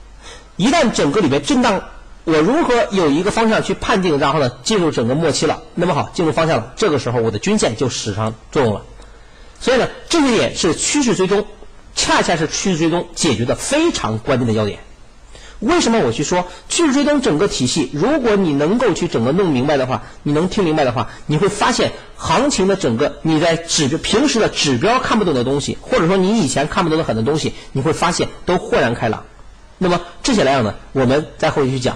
[0.56, 1.80] 一旦整个里边震荡，
[2.28, 5.64] 我如何有一个方向去判定，然后呢进入整个末期了？
[5.76, 8.82] 那么好，进入方向了，这个时候我的均线就使上作用了。
[9.62, 11.46] 所以呢，这一点是趋势追踪，
[11.96, 14.80] 恰恰是趋势追踪解决的非常关键的要点。
[15.62, 17.90] 为什么我去说趋势追踪整个体系？
[17.94, 29.24] 如果你能够去整个弄明白的话，你能听明白的话，你会发现行情的整个你在指平时的指标看不懂的东西，或者说你以前看不懂的很多东西，你会发现都豁然开朗。
[29.78, 31.96] 那么这些来讲呢，我们在后续去讲。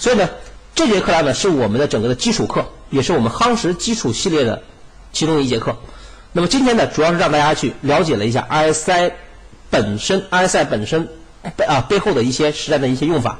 [0.00, 0.30] 所以呢，
[0.74, 4.62] 这节课来呢是我们的整个的基础课，也是我们夯实基础系列的
[5.12, 5.76] 其中一节课。
[6.32, 9.12] 那么今天呢，主要是让大家去了解了一下 RSI
[9.68, 11.06] 本身，RSI 本身
[11.54, 13.38] 背啊背后的一些实战的一些用法。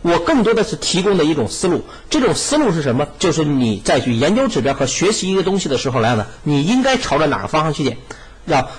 [0.00, 3.06] 我更多的是提供的一种思路，这种思路是什么？
[3.18, 7.98] 就是你在去研究指标和学习一个东西的时候来呢，你应该朝着哪个方向去点？
[8.46, 8.70] 要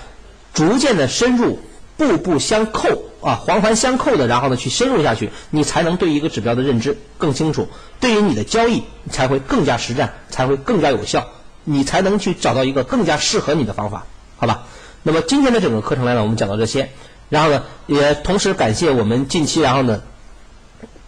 [0.52, 1.60] 逐渐的深入，
[1.98, 7.68] 步步相扣啊，环环相扣的，然后呢去深入下去，你才能对一个指标的认知更清楚，
[8.00, 11.28] 对于你的交易才会更加实战，才会更加有效。
[11.66, 14.64] 你才能去找到一个更加适合你的方法，好吧？
[15.02, 16.90] 那么今天的整个课程来呢，我们讲到这些，
[17.30, 20.02] 然后呢，也同时感谢我们近期，然后呢，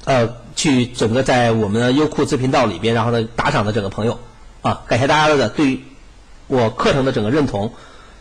[0.05, 4.17] 呃，去整个在我们的优酷自频道里边，然后呢打赏的整个朋友，
[4.61, 5.83] 啊，感谢大家的对于
[6.47, 7.73] 我课程的整个认同。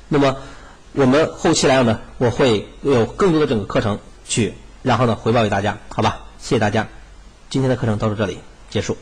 [0.09, 0.37] 那么
[0.97, 6.21] 我们后期来了呢，我会有更多的整个课程去，然后呢回报给大家，好吧？
[6.39, 6.87] 谢谢大家，
[7.51, 8.39] 今天的课程到这里
[8.71, 8.97] 结束。